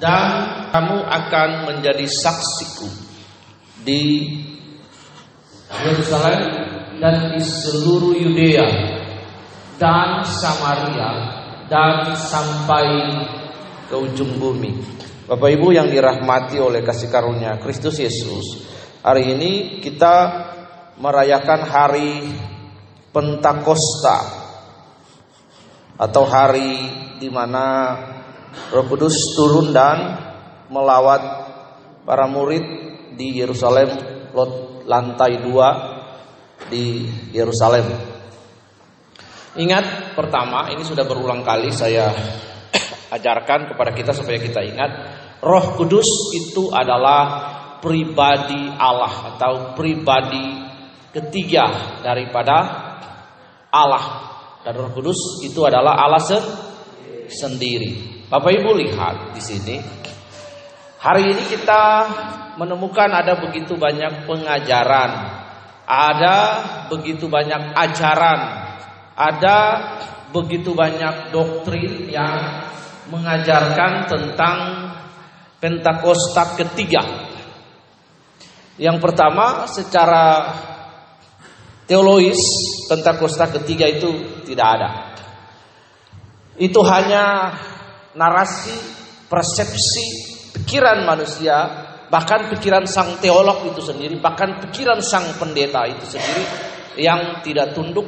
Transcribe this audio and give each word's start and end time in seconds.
dan 0.00 0.28
kamu 0.72 1.04
akan 1.04 1.68
menjadi 1.68 2.08
saksiku 2.08 2.88
di 3.84 4.32
Yerusalem 5.68 6.40
dan 6.96 7.36
di 7.36 7.44
seluruh 7.44 8.16
Yudea 8.16 8.64
dan 9.76 10.24
Samaria 10.24 11.10
dan 11.68 12.16
sampai 12.16 13.12
ke 13.92 13.96
ujung 14.00 14.40
bumi. 14.40 14.72
Bapak 15.28 15.52
Ibu 15.52 15.76
yang 15.76 15.92
dirahmati 15.92 16.56
oleh 16.56 16.80
kasih 16.80 17.12
karunia 17.12 17.60
Kristus 17.60 18.00
Yesus, 18.00 18.72
hari 19.04 19.36
ini 19.36 19.84
kita 19.84 20.48
merayakan 20.96 21.60
hari 21.68 22.24
Pentakosta 23.12 24.16
atau 26.00 26.24
hari 26.24 26.88
di 27.20 27.28
mana 27.28 27.92
Roh 28.52 28.84
Kudus 28.88 29.36
turun 29.36 29.72
dan 29.72 30.16
melawat 30.68 31.22
para 32.04 32.28
murid 32.28 32.64
di 33.16 33.40
Yerusalem 33.40 34.12
lot 34.32 34.84
lantai 34.88 35.40
dua 35.44 35.68
di 36.68 37.04
Yerusalem. 37.32 37.84
Ingat 39.52 40.16
pertama 40.16 40.72
ini 40.72 40.80
sudah 40.80 41.04
berulang 41.04 41.44
kali 41.44 41.68
saya 41.68 42.08
ajarkan 43.16 43.72
kepada 43.72 43.92
kita 43.92 44.12
supaya 44.16 44.40
kita 44.40 44.64
ingat 44.64 44.90
Roh 45.44 45.76
Kudus 45.76 46.32
itu 46.32 46.72
adalah 46.72 47.52
pribadi 47.82 48.72
Allah 48.78 49.36
atau 49.36 49.76
pribadi 49.76 50.64
ketiga 51.12 51.98
daripada 52.00 52.56
Allah 53.68 54.04
dan 54.64 54.72
Roh 54.78 54.90
Kudus 54.94 55.44
itu 55.44 55.60
adalah 55.66 55.98
Allah 55.98 56.22
sendiri. 57.28 58.11
Bapak 58.32 58.48
Ibu 58.48 58.72
lihat 58.80 59.36
di 59.36 59.44
sini 59.44 59.76
hari 60.96 61.36
ini 61.36 61.52
kita 61.52 61.84
menemukan 62.56 63.12
ada 63.12 63.36
begitu 63.36 63.76
banyak 63.76 64.24
pengajaran, 64.24 65.10
ada 65.84 66.36
begitu 66.88 67.28
banyak 67.28 67.76
ajaran, 67.76 68.40
ada 69.12 69.58
begitu 70.32 70.72
banyak 70.72 71.28
doktrin 71.28 72.08
yang 72.08 72.64
mengajarkan 73.12 74.08
tentang 74.08 74.58
Pentakosta 75.60 76.56
ketiga. 76.56 77.04
Yang 78.80 78.96
pertama 78.98 79.68
secara 79.68 80.56
teologis 81.84 82.40
Pentakosta 82.88 83.52
ketiga 83.60 83.84
itu 83.92 84.40
tidak 84.48 84.68
ada. 84.80 84.90
Itu 86.56 86.80
hanya 86.82 87.52
narasi, 88.16 88.76
persepsi, 89.28 90.06
pikiran 90.56 91.04
manusia, 91.08 91.56
bahkan 92.12 92.52
pikiran 92.52 92.84
sang 92.84 93.16
teolog 93.18 93.64
itu 93.64 93.80
sendiri, 93.80 94.20
bahkan 94.20 94.60
pikiran 94.60 95.00
sang 95.00 95.24
pendeta 95.40 95.88
itu 95.88 96.04
sendiri 96.04 96.44
yang 97.00 97.40
tidak 97.40 97.72
tunduk, 97.72 98.04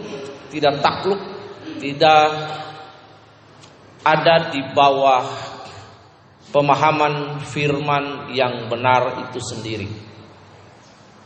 tidak 0.52 0.80
takluk, 0.84 1.20
tidak 1.80 2.28
ada 4.05 4.52
di 4.52 4.60
bawah 4.77 5.25
pemahaman 6.52 7.41
firman 7.41 8.28
yang 8.36 8.69
benar 8.69 9.25
itu 9.25 9.41
sendiri. 9.41 9.88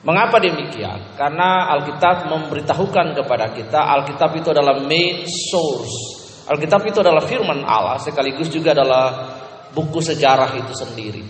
Mengapa 0.06 0.38
demikian? 0.38 1.18
Karena 1.18 1.74
Alkitab 1.74 2.30
memberitahukan 2.30 3.18
kepada 3.18 3.50
kita 3.50 3.82
Alkitab 3.98 4.30
itu 4.38 4.54
adalah 4.54 4.78
main 4.78 5.26
source. 5.26 6.17
Alkitab 6.48 6.80
itu 6.88 7.04
adalah 7.04 7.22
firman 7.28 7.60
Allah 7.62 8.00
sekaligus 8.00 8.48
juga 8.48 8.72
adalah 8.72 9.36
buku 9.72 10.00
sejarah 10.00 10.56
itu 10.56 10.72
sendiri. 10.72 11.22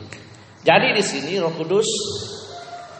Jadi 0.62 0.94
di 0.94 1.02
sini 1.02 1.38
Roh 1.42 1.54
Kudus 1.58 1.88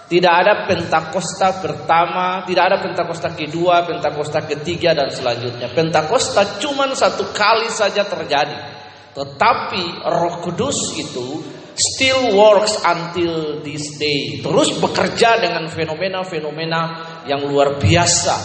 tidak 0.08 0.34
ada 0.40 0.64
Pentakosta 0.64 1.60
pertama, 1.60 2.42
tidak 2.48 2.64
ada 2.72 2.76
Pentakosta 2.80 3.36
kedua, 3.36 3.84
Pentakosta 3.84 4.40
ketiga 4.48 4.96
dan 4.96 5.12
selanjutnya. 5.12 5.68
Pentakosta 5.70 6.58
cuma 6.58 6.88
satu 6.96 7.28
kali 7.30 7.68
saja 7.68 8.08
terjadi. 8.08 8.56
Tetapi 9.12 10.08
Roh 10.08 10.36
Kudus 10.40 10.96
itu 10.96 11.44
still 11.76 12.34
works 12.34 12.80
until 12.82 13.60
this 13.60 14.00
day. 14.00 14.40
Terus 14.40 14.74
bekerja 14.80 15.38
dengan 15.38 15.68
fenomena-fenomena 15.68 16.82
yang 17.28 17.44
luar 17.44 17.76
biasa. 17.76 18.36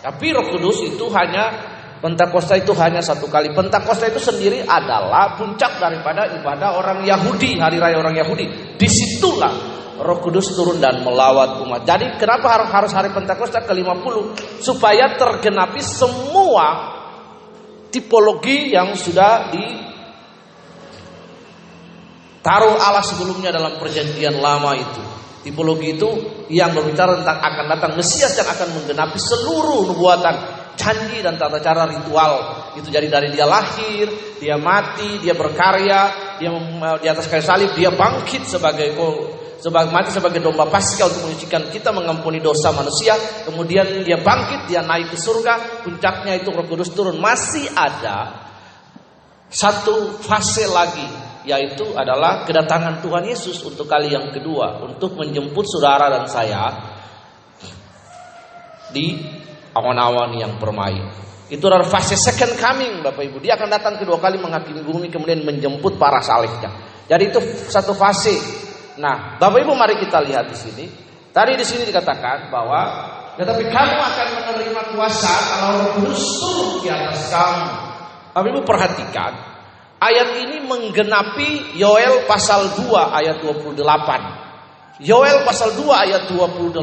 Tapi 0.00 0.26
Roh 0.32 0.48
Kudus 0.50 0.88
itu 0.88 1.04
hanya 1.12 1.78
Pentakosta 2.00 2.56
itu 2.56 2.72
hanya 2.80 3.04
satu 3.04 3.28
kali. 3.28 3.52
Pentakosta 3.52 4.08
itu 4.08 4.16
sendiri 4.16 4.64
adalah 4.64 5.36
puncak 5.36 5.76
daripada 5.76 6.32
ibadah 6.32 6.80
orang 6.80 7.04
Yahudi, 7.04 7.60
hari 7.60 7.76
raya 7.76 8.00
orang 8.00 8.16
Yahudi. 8.16 8.76
Di 8.80 8.88
situlah 8.88 9.52
Roh 10.00 10.18
Kudus 10.24 10.56
turun 10.56 10.80
dan 10.80 11.04
melawat 11.04 11.60
umat. 11.60 11.84
Jadi 11.84 12.16
kenapa 12.16 12.56
harus 12.72 12.96
hari 12.96 13.12
Pentakosta 13.12 13.60
ke-50? 13.68 14.14
Supaya 14.64 15.12
tergenapi 15.12 15.84
semua 15.84 16.96
tipologi 17.92 18.72
yang 18.72 18.96
sudah 18.96 19.52
di 19.52 19.64
taruh 22.40 22.80
Allah 22.80 23.04
sebelumnya 23.04 23.52
dalam 23.52 23.76
perjanjian 23.76 24.40
lama 24.40 24.72
itu. 24.72 25.02
Tipologi 25.40 25.96
itu 25.96 26.08
yang 26.52 26.72
berbicara 26.76 27.20
tentang 27.20 27.40
akan 27.40 27.64
datang 27.76 27.92
Mesias 27.96 28.36
yang 28.36 28.48
akan 28.48 28.76
menggenapi 28.76 29.16
seluruh 29.16 29.88
nubuatan, 29.88 30.36
janji 30.80 31.20
dan 31.20 31.36
tata 31.36 31.60
cara 31.60 31.84
ritual. 31.84 32.64
Itu 32.80 32.88
jadi 32.88 33.12
dari 33.12 33.28
dia 33.36 33.44
lahir, 33.44 34.08
dia 34.40 34.56
mati, 34.56 35.20
dia 35.20 35.36
berkarya, 35.36 36.00
dia 36.40 36.48
di 36.96 37.06
atas 37.12 37.28
kayu 37.28 37.44
salib, 37.44 37.76
dia 37.76 37.92
bangkit 37.92 38.48
sebagai 38.48 38.96
sebagai 39.60 39.92
mati 39.92 40.08
sebagai 40.08 40.40
domba 40.40 40.64
paskah 40.72 41.12
untuk 41.12 41.28
menyucikan 41.28 41.68
kita 41.68 41.92
mengampuni 41.92 42.40
dosa 42.40 42.72
manusia. 42.72 43.12
Kemudian 43.44 44.00
dia 44.00 44.16
bangkit, 44.16 44.72
dia 44.72 44.80
naik 44.80 45.12
ke 45.12 45.20
surga, 45.20 45.84
puncaknya 45.84 46.40
itu 46.40 46.48
Roh 46.48 46.64
Kudus 46.64 46.88
turun. 46.96 47.20
Masih 47.20 47.68
ada 47.76 48.48
satu 49.52 50.16
fase 50.24 50.64
lagi 50.64 51.28
yaitu 51.44 51.96
adalah 51.96 52.44
kedatangan 52.44 53.00
Tuhan 53.00 53.24
Yesus 53.24 53.64
untuk 53.64 53.88
kali 53.88 54.12
yang 54.12 54.28
kedua 54.28 54.84
untuk 54.84 55.16
menjemput 55.16 55.64
saudara 55.64 56.12
dan 56.12 56.28
saya 56.28 56.64
di 58.92 59.39
awan-awan 59.80 60.36
yang 60.36 60.52
bermain. 60.60 61.08
Itu 61.50 61.66
adalah 61.66 61.88
fase 61.88 62.14
second 62.14 62.54
coming 62.60 63.02
Bapak 63.02 63.26
Ibu. 63.26 63.42
Dia 63.42 63.58
akan 63.58 63.68
datang 63.72 63.98
kedua 63.98 64.20
kali 64.22 64.38
menghakimi 64.38 64.86
bumi 64.86 65.08
kemudian 65.10 65.42
menjemput 65.42 65.98
para 65.98 66.22
salihnya. 66.22 66.70
Jadi 67.10 67.32
itu 67.32 67.40
satu 67.66 67.96
fase. 67.96 68.36
Nah, 69.00 69.40
Bapak 69.40 69.64
Ibu 69.64 69.72
mari 69.74 69.98
kita 69.98 70.22
lihat 70.22 70.46
di 70.46 70.54
sini. 70.54 70.84
Tadi 71.34 71.58
di 71.58 71.66
sini 71.66 71.88
dikatakan 71.88 72.52
bahwa 72.52 72.80
tetapi 73.34 73.66
kamu 73.66 73.96
akan 73.98 74.28
menerima 74.36 74.82
kuasa 74.94 75.32
kalau 75.58 75.96
Kudus 75.98 76.22
turun 76.38 76.70
di 76.84 76.88
atas 76.92 77.32
kamu. 77.32 77.66
Bapak 78.30 78.48
Ibu 78.54 78.60
perhatikan, 78.62 79.32
Ayat 80.00 80.32
ini 80.32 80.64
menggenapi 80.64 81.76
Yoel 81.76 82.24
pasal 82.24 82.72
2 82.72 82.88
ayat 83.20 83.44
28. 83.44 84.39
Yoel 85.00 85.48
pasal 85.48 85.72
2 85.80 85.88
ayat 85.88 86.28
28 86.28 86.76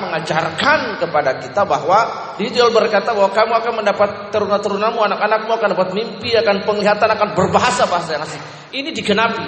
mengajarkan 0.00 0.80
kepada 1.04 1.36
kita 1.36 1.68
bahwa 1.68 2.32
Yoel 2.40 2.72
berkata 2.72 3.12
bahwa 3.12 3.28
kamu 3.28 3.52
akan 3.60 3.72
mendapat 3.84 4.32
teruna-terunamu, 4.32 5.04
anak-anakmu 5.04 5.52
akan 5.52 5.68
dapat 5.76 5.92
mimpi, 5.92 6.32
akan 6.32 6.64
penglihatan, 6.64 7.12
akan 7.12 7.36
berbahasa 7.36 7.84
bahasa 7.84 8.16
yang 8.16 8.24
asing. 8.24 8.40
Ini 8.72 8.88
digenapi. 8.96 9.44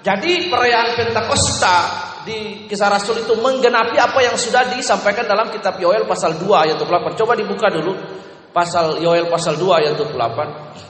Jadi 0.00 0.48
perayaan 0.48 0.96
Pentakosta 0.96 1.76
di 2.24 2.64
kisah 2.64 2.88
Rasul 2.88 3.28
itu 3.28 3.36
menggenapi 3.36 4.00
apa 4.00 4.16
yang 4.24 4.40
sudah 4.40 4.72
disampaikan 4.72 5.28
dalam 5.28 5.52
kitab 5.52 5.76
Yoel 5.76 6.08
pasal 6.08 6.40
2 6.40 6.48
ayat 6.48 6.76
28. 6.80 7.20
Coba 7.20 7.36
dibuka 7.36 7.68
dulu 7.68 7.92
pasal 8.48 8.96
Yoel 9.04 9.28
pasal 9.28 9.60
2 9.60 9.80
ayat 9.84 9.92
28. 9.92 10.87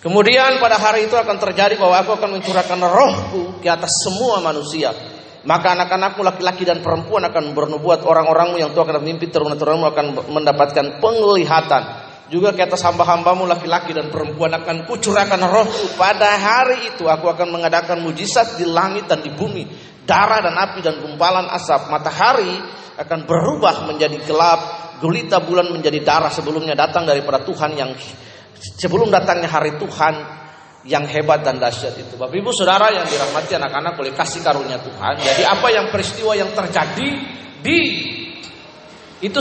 Kemudian 0.00 0.56
pada 0.56 0.80
hari 0.80 1.04
itu 1.04 1.12
akan 1.18 1.36
terjadi 1.36 1.76
bahwa 1.76 2.00
aku 2.00 2.16
akan 2.16 2.40
mencurahkan 2.40 2.80
rohku 2.80 3.60
ke 3.60 3.68
atas 3.68 4.08
semua 4.08 4.40
manusia. 4.40 4.96
Maka 5.44 5.76
anak-anakmu 5.76 6.24
laki-laki 6.24 6.64
dan 6.64 6.80
perempuan 6.80 7.28
akan 7.28 7.52
bernubuat 7.52 8.08
orang-orangmu 8.08 8.56
yang 8.56 8.72
tua 8.72 8.88
akan 8.88 9.04
mimpi 9.04 9.28
teruna-terunmu 9.28 9.84
akan 9.84 10.06
mendapatkan 10.32 10.96
penglihatan 10.98 12.05
juga 12.26 12.50
ke 12.50 12.66
atas 12.66 12.82
hamba-hambamu 12.82 13.46
laki-laki 13.46 13.94
dan 13.94 14.10
perempuan 14.10 14.50
akan 14.58 14.86
kucurahkan 14.90 15.38
rohku. 15.46 15.94
Pada 15.94 16.34
hari 16.34 16.94
itu 16.94 17.06
aku 17.06 17.30
akan 17.30 17.54
mengadakan 17.54 18.02
mujizat 18.02 18.58
di 18.58 18.66
langit 18.66 19.06
dan 19.06 19.22
di 19.22 19.30
bumi. 19.30 19.94
Darah 20.06 20.42
dan 20.42 20.54
api 20.54 20.82
dan 20.82 21.02
gumpalan 21.02 21.46
asap 21.50 21.90
matahari 21.90 22.54
akan 22.98 23.26
berubah 23.26 23.86
menjadi 23.86 24.18
gelap. 24.26 24.60
Gulita 24.96 25.44
bulan 25.44 25.68
menjadi 25.68 26.00
darah 26.00 26.32
sebelumnya 26.32 26.72
datang 26.72 27.04
daripada 27.04 27.44
Tuhan 27.44 27.76
yang 27.76 27.92
sebelum 28.56 29.12
datangnya 29.12 29.44
hari 29.44 29.76
Tuhan 29.76 30.14
yang 30.88 31.04
hebat 31.04 31.44
dan 31.44 31.60
dahsyat 31.60 31.98
itu. 32.00 32.16
Bapak 32.16 32.32
Ibu 32.32 32.50
Saudara 32.54 32.88
yang 32.94 33.04
dirahmati 33.04 33.58
anak-anak 33.58 33.92
oleh 34.00 34.16
kasih 34.16 34.40
karunia 34.40 34.80
Tuhan. 34.80 35.20
Jadi 35.20 35.42
apa 35.44 35.68
yang 35.68 35.92
peristiwa 35.92 36.32
yang 36.32 36.48
terjadi 36.54 37.10
di 37.60 37.78
itu 39.20 39.40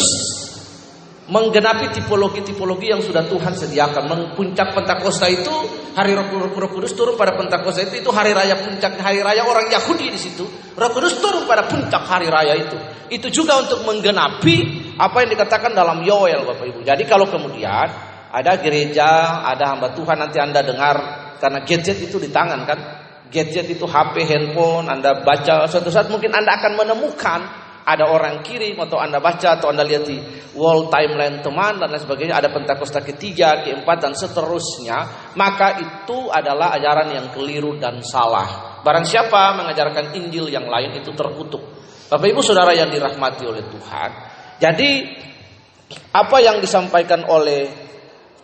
menggenapi 1.26 1.90
tipologi-tipologi 1.90 2.94
yang 2.94 3.02
sudah 3.02 3.26
Tuhan 3.26 3.54
sediakan. 3.58 4.38
Puncak 4.38 4.78
Pentakosta 4.78 5.26
itu 5.26 5.54
hari 5.98 6.14
Roh, 6.14 6.70
Kudus 6.70 6.94
turun 6.94 7.18
pada 7.18 7.34
Pentakosta 7.34 7.82
itu 7.82 8.06
itu 8.06 8.10
hari 8.14 8.36
raya 8.36 8.62
puncak 8.62 9.02
hari 9.02 9.26
raya 9.26 9.42
orang 9.46 9.66
Yahudi 9.74 10.14
di 10.14 10.20
situ. 10.22 10.46
Roh 10.78 10.90
Kudus 10.94 11.18
turun 11.18 11.50
pada 11.50 11.66
puncak 11.66 12.06
hari 12.06 12.30
raya 12.30 12.54
itu. 12.54 12.78
Itu 13.10 13.34
juga 13.34 13.58
untuk 13.58 13.82
menggenapi 13.86 14.56
apa 15.02 15.26
yang 15.26 15.30
dikatakan 15.34 15.74
dalam 15.74 16.06
Yoel 16.06 16.46
Bapak 16.46 16.66
Ibu. 16.70 16.80
Jadi 16.86 17.04
kalau 17.10 17.26
kemudian 17.26 17.90
ada 18.30 18.54
gereja, 18.62 19.42
ada 19.50 19.74
hamba 19.74 19.98
Tuhan 19.98 20.22
nanti 20.22 20.38
Anda 20.38 20.62
dengar 20.62 20.96
karena 21.42 21.66
gadget 21.66 22.06
itu 22.06 22.22
di 22.22 22.30
tangan 22.30 22.62
kan. 22.70 22.80
Gadget 23.26 23.68
itu 23.68 23.84
HP, 23.90 24.22
handphone, 24.30 24.86
Anda 24.86 25.26
baca 25.26 25.66
suatu 25.66 25.90
saat 25.90 26.08
mungkin 26.14 26.30
Anda 26.32 26.62
akan 26.62 26.72
menemukan 26.78 27.65
ada 27.86 28.10
orang 28.10 28.42
kirim 28.42 28.82
atau 28.82 28.98
Anda 28.98 29.22
baca 29.22 29.62
atau 29.62 29.70
Anda 29.70 29.86
lihat 29.86 30.04
di 30.10 30.18
wall 30.58 30.90
timeline 30.90 31.46
teman 31.46 31.78
dan 31.78 31.94
lain 31.94 32.02
sebagainya 32.02 32.42
ada 32.42 32.50
Pentakosta 32.50 33.06
ketiga, 33.06 33.62
keempat 33.62 33.98
dan 34.02 34.14
seterusnya, 34.18 35.32
maka 35.38 35.78
itu 35.78 36.34
adalah 36.34 36.74
ajaran 36.74 37.14
yang 37.14 37.28
keliru 37.30 37.78
dan 37.78 38.02
salah. 38.02 38.82
Barang 38.82 39.06
siapa 39.06 39.54
mengajarkan 39.62 40.18
Injil 40.18 40.50
yang 40.50 40.66
lain 40.66 40.98
itu 40.98 41.14
terkutuk. 41.14 41.62
Bapak 42.10 42.26
Ibu 42.26 42.42
Saudara 42.42 42.74
yang 42.74 42.90
dirahmati 42.90 43.46
oleh 43.46 43.62
Tuhan. 43.70 44.10
Jadi 44.58 44.90
apa 46.10 46.38
yang 46.42 46.58
disampaikan 46.58 47.22
oleh 47.30 47.85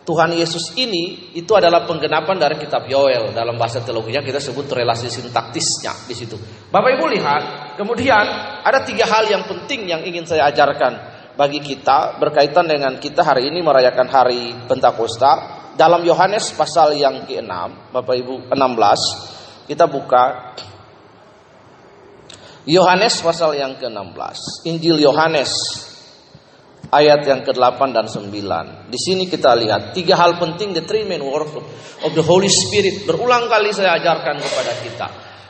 Tuhan 0.02 0.34
Yesus 0.34 0.74
ini 0.82 1.30
itu 1.38 1.54
adalah 1.54 1.86
penggenapan 1.86 2.34
dari 2.34 2.58
kitab 2.58 2.90
Yoel 2.90 3.30
dalam 3.30 3.54
bahasa 3.54 3.78
teologinya 3.86 4.18
kita 4.18 4.42
sebut 4.42 4.66
relasi 4.74 5.06
sintaktisnya 5.06 5.94
di 6.10 6.14
situ. 6.18 6.34
Bapak 6.74 6.98
Ibu 6.98 7.06
lihat, 7.06 7.42
kemudian 7.78 8.24
ada 8.66 8.82
tiga 8.82 9.06
hal 9.06 9.30
yang 9.30 9.46
penting 9.46 9.86
yang 9.86 10.02
ingin 10.02 10.26
saya 10.26 10.50
ajarkan 10.50 10.98
bagi 11.38 11.62
kita 11.62 12.18
berkaitan 12.18 12.66
dengan 12.66 12.98
kita 12.98 13.22
hari 13.22 13.46
ini 13.46 13.62
merayakan 13.62 14.08
hari 14.10 14.52
Pentakosta 14.66 15.62
dalam 15.78 16.02
Yohanes 16.02 16.50
pasal 16.50 16.98
yang 16.98 17.22
ke-6, 17.22 17.94
Bapak 17.94 18.14
Ibu 18.18 18.50
16. 18.50 19.70
Kita 19.70 19.86
buka 19.86 20.52
Yohanes 22.66 23.22
pasal 23.22 23.54
yang 23.54 23.78
ke-16. 23.78 24.66
Injil 24.66 24.98
Yohanes 24.98 25.54
ayat 26.92 27.24
yang 27.24 27.40
ke-8 27.40 27.80
dan 27.96 28.04
9. 28.04 28.92
Di 28.92 28.98
sini 29.00 29.24
kita 29.24 29.56
lihat 29.56 29.96
tiga 29.96 30.20
hal 30.20 30.36
penting 30.36 30.76
the 30.76 30.84
three 30.84 31.08
main 31.08 31.24
works 31.24 31.56
of 32.04 32.12
the 32.12 32.20
Holy 32.20 32.52
Spirit. 32.52 33.08
Berulang 33.08 33.48
kali 33.48 33.72
saya 33.72 33.96
ajarkan 33.96 34.36
kepada 34.36 34.72
kita. 34.84 35.06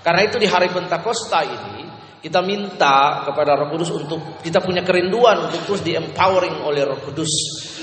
Karena 0.06 0.22
itu 0.22 0.38
di 0.38 0.46
hari 0.46 0.70
Pentakosta 0.70 1.42
ini 1.42 1.82
kita 2.22 2.38
minta 2.38 3.26
kepada 3.26 3.58
Roh 3.58 3.74
Kudus 3.74 3.90
untuk 3.90 4.38
kita 4.38 4.62
punya 4.62 4.86
kerinduan 4.86 5.50
untuk 5.50 5.66
terus 5.66 5.82
di 5.82 5.98
empowering 5.98 6.62
oleh 6.62 6.86
Roh 6.86 7.02
Kudus. 7.02 7.30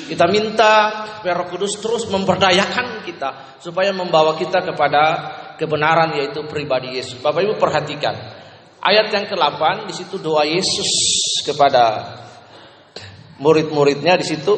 Kita 0.07 0.31
minta 0.31 1.03
supaya 1.19 1.35
Roh 1.43 1.47
Kudus 1.51 1.75
terus 1.83 2.07
memberdayakan 2.07 3.03
kita 3.03 3.59
supaya 3.59 3.91
membawa 3.91 4.39
kita 4.39 4.63
kepada 4.63 5.03
kebenaran 5.59 6.15
yaitu 6.15 6.47
pribadi 6.47 6.95
Yesus. 6.95 7.19
Bapak 7.19 7.43
Ibu 7.43 7.59
perhatikan 7.59 8.15
ayat 8.79 9.11
yang 9.11 9.27
ke-8 9.27 9.91
di 9.91 9.93
situ 9.95 10.15
doa 10.23 10.47
Yesus 10.47 10.87
kepada 11.43 12.15
murid-muridnya 13.39 14.19
di 14.19 14.25
situ 14.27 14.53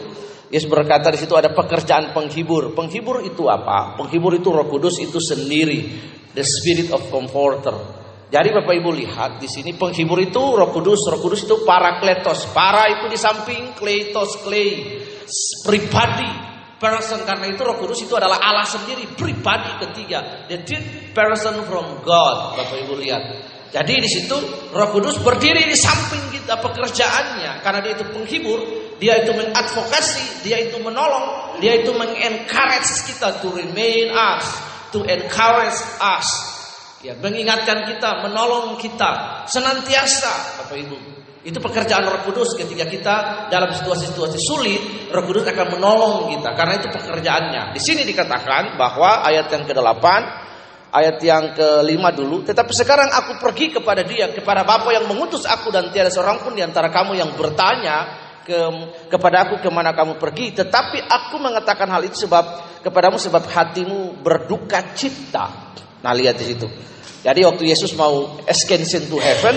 Yesus 0.51 0.67
berkata 0.67 1.07
di 1.15 1.19
situ 1.23 1.31
ada 1.39 1.55
pekerjaan 1.55 2.11
penghibur. 2.11 2.75
Penghibur 2.75 3.23
itu 3.23 3.47
apa? 3.47 3.95
Penghibur 3.95 4.35
itu 4.35 4.51
Roh 4.51 4.67
Kudus 4.67 4.99
itu 4.99 5.15
sendiri, 5.23 5.95
the 6.35 6.43
Spirit 6.43 6.91
of 6.91 7.07
Comforter. 7.07 8.03
Jadi 8.27 8.51
Bapak 8.51 8.75
Ibu 8.75 8.91
lihat 8.91 9.39
di 9.39 9.47
sini 9.47 9.71
penghibur 9.79 10.19
itu 10.19 10.39
Roh 10.39 10.67
Kudus, 10.75 11.07
Roh 11.07 11.23
Kudus 11.23 11.47
itu 11.47 11.63
parakletos. 11.63 12.51
Para 12.51 12.91
itu 12.91 13.07
di 13.07 13.15
samping 13.15 13.71
kletos 13.79 14.43
klei, 14.43 14.99
pribadi 15.63 16.31
person 16.75 17.23
karena 17.23 17.47
itu 17.47 17.63
Roh 17.63 17.79
Kudus 17.79 18.03
itu 18.03 18.11
adalah 18.19 18.43
Allah 18.43 18.67
sendiri, 18.67 19.07
pribadi 19.15 19.71
ketiga. 19.87 20.51
The 20.51 20.67
third 20.67 21.15
person 21.15 21.63
from 21.63 22.03
God. 22.03 22.59
Bapak 22.59 22.75
Ibu 22.75 22.99
lihat. 22.99 23.23
Jadi 23.71 24.03
di 24.03 24.09
situ 24.11 24.35
Roh 24.75 24.89
Kudus 24.91 25.15
berdiri 25.23 25.63
di 25.63 25.79
samping 25.79 26.27
kita 26.35 26.59
pekerjaannya 26.59 27.63
karena 27.63 27.79
dia 27.79 27.93
itu 27.95 28.05
penghibur, 28.11 28.59
dia 28.99 29.23
itu 29.23 29.31
mengadvokasi, 29.31 30.43
dia 30.43 30.59
itu 30.59 30.75
menolong, 30.83 31.55
dia 31.63 31.79
itu 31.79 31.95
mengencourage 31.95 32.91
kita 33.07 33.39
to 33.39 33.47
remain 33.55 34.11
us, 34.11 34.45
to 34.91 34.99
encourage 35.07 35.79
us. 36.03 36.27
Ya, 37.01 37.17
mengingatkan 37.17 37.89
kita, 37.89 38.21
menolong 38.27 38.77
kita 38.77 39.41
senantiasa, 39.49 40.61
Bapak 40.61 40.77
Ibu. 40.77 40.97
Itu 41.41 41.57
pekerjaan 41.57 42.05
Roh 42.05 42.21
Kudus 42.21 42.53
ketika 42.53 42.85
kita 42.85 43.15
dalam 43.49 43.73
situasi-situasi 43.73 44.37
sulit, 44.37 45.09
Roh 45.09 45.25
Kudus 45.25 45.49
akan 45.49 45.79
menolong 45.79 46.29
kita 46.29 46.53
karena 46.53 46.77
itu 46.77 46.91
pekerjaannya. 46.93 47.73
Di 47.73 47.81
sini 47.81 48.05
dikatakan 48.05 48.77
bahwa 48.77 49.25
ayat 49.25 49.49
yang 49.49 49.65
ke-8 49.65 50.05
ayat 50.91 51.17
yang 51.23 51.55
kelima 51.55 52.11
dulu. 52.11 52.43
Tetapi 52.43 52.71
sekarang 52.75 53.09
aku 53.09 53.39
pergi 53.39 53.71
kepada 53.71 54.03
dia, 54.03 54.29
kepada 54.29 54.67
Bapa 54.67 54.91
yang 54.91 55.07
mengutus 55.07 55.47
aku 55.47 55.71
dan 55.71 55.89
tiada 55.89 56.11
seorang 56.11 56.43
pun 56.43 56.53
di 56.53 56.61
antara 56.61 56.91
kamu 56.91 57.15
yang 57.17 57.31
bertanya 57.33 58.11
ke, 58.43 58.59
kepada 59.07 59.47
aku 59.47 59.63
ke 59.63 59.69
mana 59.71 59.95
kamu 59.95 60.19
pergi. 60.19 60.51
Tetapi 60.53 61.07
aku 61.07 61.35
mengatakan 61.39 61.87
hal 61.87 62.03
itu 62.03 62.27
sebab 62.27 62.79
kepadamu 62.83 63.17
sebab 63.17 63.47
hatimu 63.47 64.19
berduka 64.19 64.91
cita. 64.93 65.73
Nah 66.03 66.13
lihat 66.13 66.35
di 66.37 66.45
situ. 66.51 66.67
Jadi 67.21 67.45
waktu 67.45 67.63
Yesus 67.69 67.93
mau 67.93 68.41
ascension 68.49 69.05
to 69.05 69.21
heaven, 69.21 69.55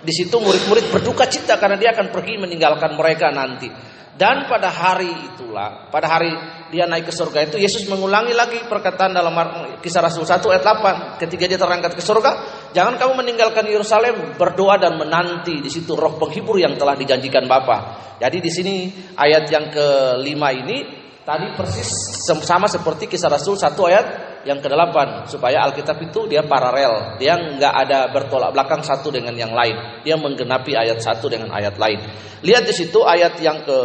di 0.00 0.12
situ 0.12 0.32
murid-murid 0.40 0.88
berduka 0.88 1.28
cita 1.28 1.60
karena 1.60 1.76
dia 1.76 1.92
akan 1.92 2.08
pergi 2.08 2.40
meninggalkan 2.40 2.96
mereka 2.96 3.28
nanti. 3.28 3.68
Dan 4.16 4.48
pada 4.48 4.72
hari 4.72 5.12
itulah, 5.28 5.92
pada 5.92 6.08
hari 6.08 6.32
dia 6.70 6.84
naik 6.84 7.08
ke 7.08 7.12
surga 7.14 7.46
itu 7.46 7.56
Yesus 7.62 7.86
mengulangi 7.86 8.34
lagi 8.34 8.58
perkataan 8.66 9.14
dalam 9.14 9.32
kisah 9.78 10.02
Rasul 10.02 10.26
1 10.26 10.42
ayat 10.42 10.64
8 10.64 11.22
ketika 11.22 11.44
dia 11.46 11.58
terangkat 11.58 11.94
ke 11.94 12.02
surga, 12.02 12.30
jangan 12.74 12.98
kamu 12.98 13.22
meninggalkan 13.22 13.66
Yerusalem, 13.70 14.34
berdoa 14.34 14.78
dan 14.80 14.98
menanti 14.98 15.62
di 15.62 15.70
situ 15.70 15.94
roh 15.94 16.18
penghibur 16.18 16.58
yang 16.58 16.74
telah 16.74 16.98
dijanjikan 16.98 17.46
Bapa. 17.46 18.02
Jadi 18.18 18.38
di 18.42 18.50
sini 18.50 18.74
ayat 19.14 19.46
yang 19.46 19.70
kelima 19.70 20.50
ini 20.50 21.06
tadi 21.26 21.54
persis 21.54 21.90
sama 22.26 22.70
seperti 22.70 23.10
kisah 23.10 23.30
Rasul 23.30 23.58
1 23.58 23.74
ayat 23.90 24.06
yang 24.46 24.62
ke-8 24.62 25.26
supaya 25.26 25.66
Alkitab 25.66 25.98
itu 26.06 26.30
dia 26.30 26.46
paralel, 26.46 27.18
dia 27.18 27.34
nggak 27.34 27.74
ada 27.86 28.06
bertolak 28.14 28.54
belakang 28.54 28.80
satu 28.86 29.10
dengan 29.10 29.34
yang 29.34 29.50
lain. 29.50 30.02
Dia 30.06 30.14
menggenapi 30.14 30.78
ayat 30.78 31.02
satu 31.02 31.26
dengan 31.26 31.50
ayat 31.50 31.74
lain. 31.74 31.98
Lihat 32.46 32.62
di 32.62 32.74
situ 32.74 33.02
ayat 33.02 33.34
yang 33.42 33.66
ke 33.66 33.78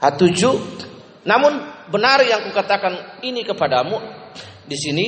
7. 0.00 1.28
Namun 1.28 1.52
benar 1.92 2.24
yang 2.24 2.48
kukatakan 2.48 3.20
ini 3.20 3.44
kepadamu. 3.44 4.00
Di 4.64 4.78
sini 4.78 5.06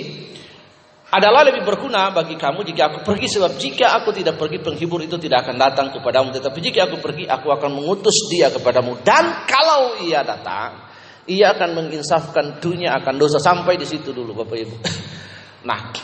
adalah 1.13 1.47
lebih 1.47 1.63
berguna 1.63 2.11
bagi 2.11 2.35
kamu 2.35 2.67
jika 2.67 2.93
aku 2.93 2.99
pergi 3.07 3.31
sebab 3.31 3.55
jika 3.57 3.95
aku 4.01 4.11
tidak 4.11 4.37
pergi 4.37 4.59
penghibur 4.59 5.01
itu 5.01 5.17
tidak 5.17 5.49
akan 5.49 5.57
datang 5.57 5.89
kepadamu. 5.89 6.29
Tetapi 6.37 6.59
jika 6.61 6.93
aku 6.93 7.01
pergi 7.01 7.25
aku 7.25 7.49
akan 7.49 7.71
mengutus 7.73 8.29
dia 8.29 8.53
kepadamu. 8.53 9.01
Dan 9.01 9.49
kalau 9.49 9.97
ia 10.05 10.21
datang 10.21 10.93
ia 11.25 11.57
akan 11.57 11.79
menginsafkan 11.79 12.61
dunia 12.61 13.01
akan 13.01 13.15
dosa. 13.17 13.41
Sampai 13.41 13.81
di 13.81 13.89
situ 13.89 14.13
dulu 14.13 14.45
Bapak 14.45 14.59
Ibu. 14.61 14.77
Nah, 15.63 15.95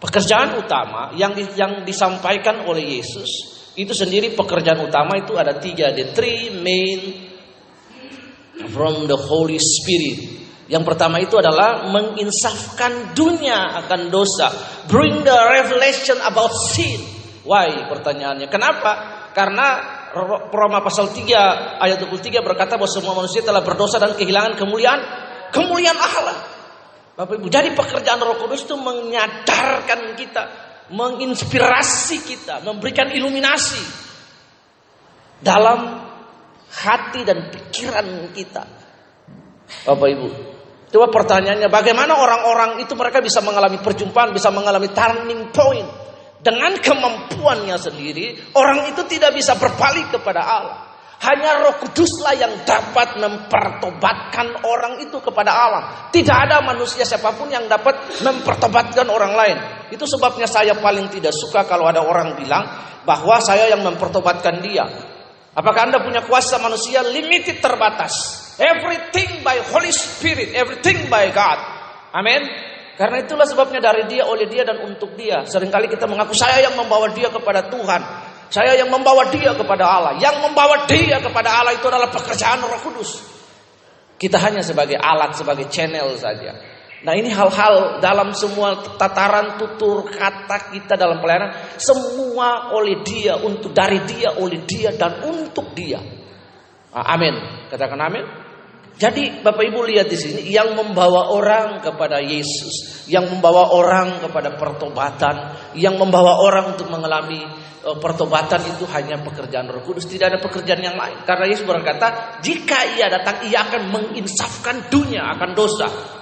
pekerjaan 0.00 0.56
utama 0.56 1.12
yang 1.20 1.36
yang 1.52 1.84
disampaikan 1.84 2.64
oleh 2.64 2.96
Yesus 2.96 3.28
itu 3.76 3.92
sendiri 3.92 4.32
pekerjaan 4.32 4.80
utama 4.88 5.20
itu 5.20 5.36
ada 5.36 5.60
tiga, 5.60 5.92
the 5.92 6.16
three 6.16 6.48
main 6.48 7.25
from 8.72 9.04
the 9.04 9.18
Holy 9.18 9.60
Spirit. 9.60 10.36
Yang 10.66 10.84
pertama 10.88 11.22
itu 11.22 11.38
adalah 11.38 11.86
menginsafkan 11.94 13.14
dunia 13.14 13.76
akan 13.86 14.10
dosa, 14.10 14.50
bring 14.90 15.22
the 15.22 15.38
revelation 15.54 16.18
about 16.26 16.50
sin. 16.74 16.98
Why? 17.46 17.86
Pertanyaannya, 17.86 18.50
kenapa? 18.50 18.92
Karena 19.30 19.96
Roma 20.50 20.82
pasal 20.82 21.12
3 21.12 21.78
ayat 21.78 21.98
23 22.02 22.40
berkata 22.42 22.80
bahwa 22.80 22.90
semua 22.90 23.14
manusia 23.14 23.44
telah 23.44 23.60
berdosa 23.62 24.00
dan 24.00 24.16
kehilangan 24.16 24.58
kemuliaan 24.58 25.00
kemuliaan 25.52 25.98
Allah. 26.00 26.38
Bapak 27.16 27.40
Ibu, 27.40 27.48
jadi 27.48 27.72
pekerjaan 27.72 28.20
Roh 28.20 28.36
Kudus 28.44 28.68
itu 28.68 28.76
menyadarkan 28.76 30.00
kita, 30.20 30.44
menginspirasi 30.92 32.16
kita, 32.24 32.60
memberikan 32.60 33.08
iluminasi 33.08 33.80
dalam 35.40 36.05
hati 36.76 37.24
dan 37.24 37.48
pikiran 37.48 38.28
kita 38.36 38.76
Bapak 39.66 40.08
Ibu. 40.14 40.28
Coba 40.86 41.06
pertanyaannya 41.10 41.66
bagaimana 41.66 42.14
orang-orang 42.14 42.78
itu 42.78 42.94
mereka 42.94 43.18
bisa 43.18 43.42
mengalami 43.42 43.82
perjumpaan, 43.82 44.30
bisa 44.30 44.54
mengalami 44.54 44.88
turning 44.94 45.50
point 45.50 45.88
dengan 46.38 46.78
kemampuannya 46.78 47.74
sendiri, 47.74 48.54
orang 48.54 48.94
itu 48.94 49.02
tidak 49.10 49.34
bisa 49.34 49.58
berbalik 49.58 50.14
kepada 50.14 50.42
Allah. 50.46 50.78
Hanya 51.16 51.64
Roh 51.64 51.80
Kuduslah 51.80 52.36
yang 52.36 52.60
dapat 52.68 53.16
mempertobatkan 53.16 54.62
orang 54.68 55.00
itu 55.00 55.16
kepada 55.24 55.48
Allah. 55.48 55.82
Tidak 56.12 56.36
ada 56.36 56.60
manusia 56.60 57.08
siapa 57.08 57.32
pun 57.34 57.48
yang 57.48 57.64
dapat 57.66 58.20
mempertobatkan 58.20 59.08
orang 59.08 59.32
lain. 59.32 59.56
Itu 59.88 60.04
sebabnya 60.04 60.44
saya 60.44 60.76
paling 60.76 61.08
tidak 61.08 61.32
suka 61.32 61.64
kalau 61.64 61.88
ada 61.88 62.04
orang 62.04 62.36
bilang 62.36 62.68
bahwa 63.08 63.40
saya 63.40 63.72
yang 63.72 63.80
mempertobatkan 63.80 64.60
dia. 64.60 65.15
Apakah 65.56 65.88
Anda 65.88 66.04
punya 66.04 66.20
kuasa 66.28 66.60
manusia 66.60 67.00
limited 67.00 67.64
terbatas? 67.64 68.44
Everything 68.60 69.40
by 69.40 69.56
Holy 69.72 69.88
Spirit, 69.88 70.52
everything 70.52 71.08
by 71.08 71.32
God. 71.32 71.56
Amin. 72.12 72.44
Karena 72.96 73.24
itulah 73.24 73.48
sebabnya 73.48 73.80
dari 73.80 74.04
dia, 74.04 74.28
oleh 74.28 74.44
dia 74.48 74.68
dan 74.68 74.84
untuk 74.84 75.16
dia. 75.16 75.48
Seringkali 75.48 75.88
kita 75.88 76.04
mengaku 76.04 76.36
saya 76.36 76.60
yang 76.60 76.76
membawa 76.76 77.08
dia 77.12 77.32
kepada 77.32 77.72
Tuhan. 77.72 78.02
Saya 78.52 78.76
yang 78.76 78.92
membawa 78.92 79.32
dia 79.32 79.52
kepada 79.56 79.84
Allah. 79.84 80.12
Yang 80.20 80.44
membawa 80.44 80.84
dia 80.84 81.20
kepada 81.24 81.60
Allah 81.60 81.72
itu 81.72 81.84
adalah 81.88 82.08
pekerjaan 82.12 82.60
Roh 82.60 82.80
Kudus. 82.84 83.20
Kita 84.16 84.40
hanya 84.40 84.64
sebagai 84.64 84.96
alat, 84.96 85.36
sebagai 85.36 85.68
channel 85.68 86.16
saja. 86.16 86.75
Nah 87.06 87.14
ini 87.14 87.30
hal-hal 87.30 88.02
dalam 88.02 88.34
semua 88.34 88.82
tataran 88.98 89.62
tutur 89.62 90.10
kata 90.10 90.74
kita 90.74 90.98
dalam 90.98 91.22
pelayanan 91.22 91.78
semua 91.78 92.74
oleh 92.74 93.06
dia, 93.06 93.38
untuk 93.38 93.70
dari 93.70 94.02
dia, 94.02 94.34
oleh 94.34 94.66
dia 94.66 94.90
dan 94.90 95.22
untuk 95.22 95.70
dia. 95.70 96.02
Ah, 96.90 97.14
amin. 97.14 97.70
Katakan 97.70 98.00
amin. 98.02 98.26
Jadi 98.96 99.44
Bapak 99.44 99.60
Ibu 99.60 99.86
lihat 99.86 100.08
di 100.08 100.18
sini 100.18 100.50
yang 100.50 100.74
membawa 100.74 101.30
orang 101.30 101.84
kepada 101.84 102.18
Yesus, 102.18 103.06
yang 103.06 103.28
membawa 103.28 103.70
orang 103.76 104.24
kepada 104.24 104.56
pertobatan, 104.56 105.52
yang 105.76 106.00
membawa 106.00 106.40
orang 106.42 106.74
untuk 106.74 106.88
mengalami 106.88 107.44
uh, 107.84 108.00
pertobatan 108.00 108.64
itu 108.66 108.88
hanya 108.88 109.20
pekerjaan 109.20 109.68
Roh 109.68 109.84
Kudus, 109.84 110.08
tidak 110.08 110.32
ada 110.32 110.38
pekerjaan 110.40 110.80
yang 110.80 110.96
lain. 110.96 111.22
Karena 111.28 111.44
Yesus 111.44 111.68
berkata, 111.68 112.40
jika 112.40 112.96
ia 112.96 113.12
datang 113.12 113.44
ia 113.44 113.68
akan 113.68 113.94
menginsafkan 113.94 114.88
dunia 114.88 115.28
akan 115.38 115.50
dosa. 115.52 116.15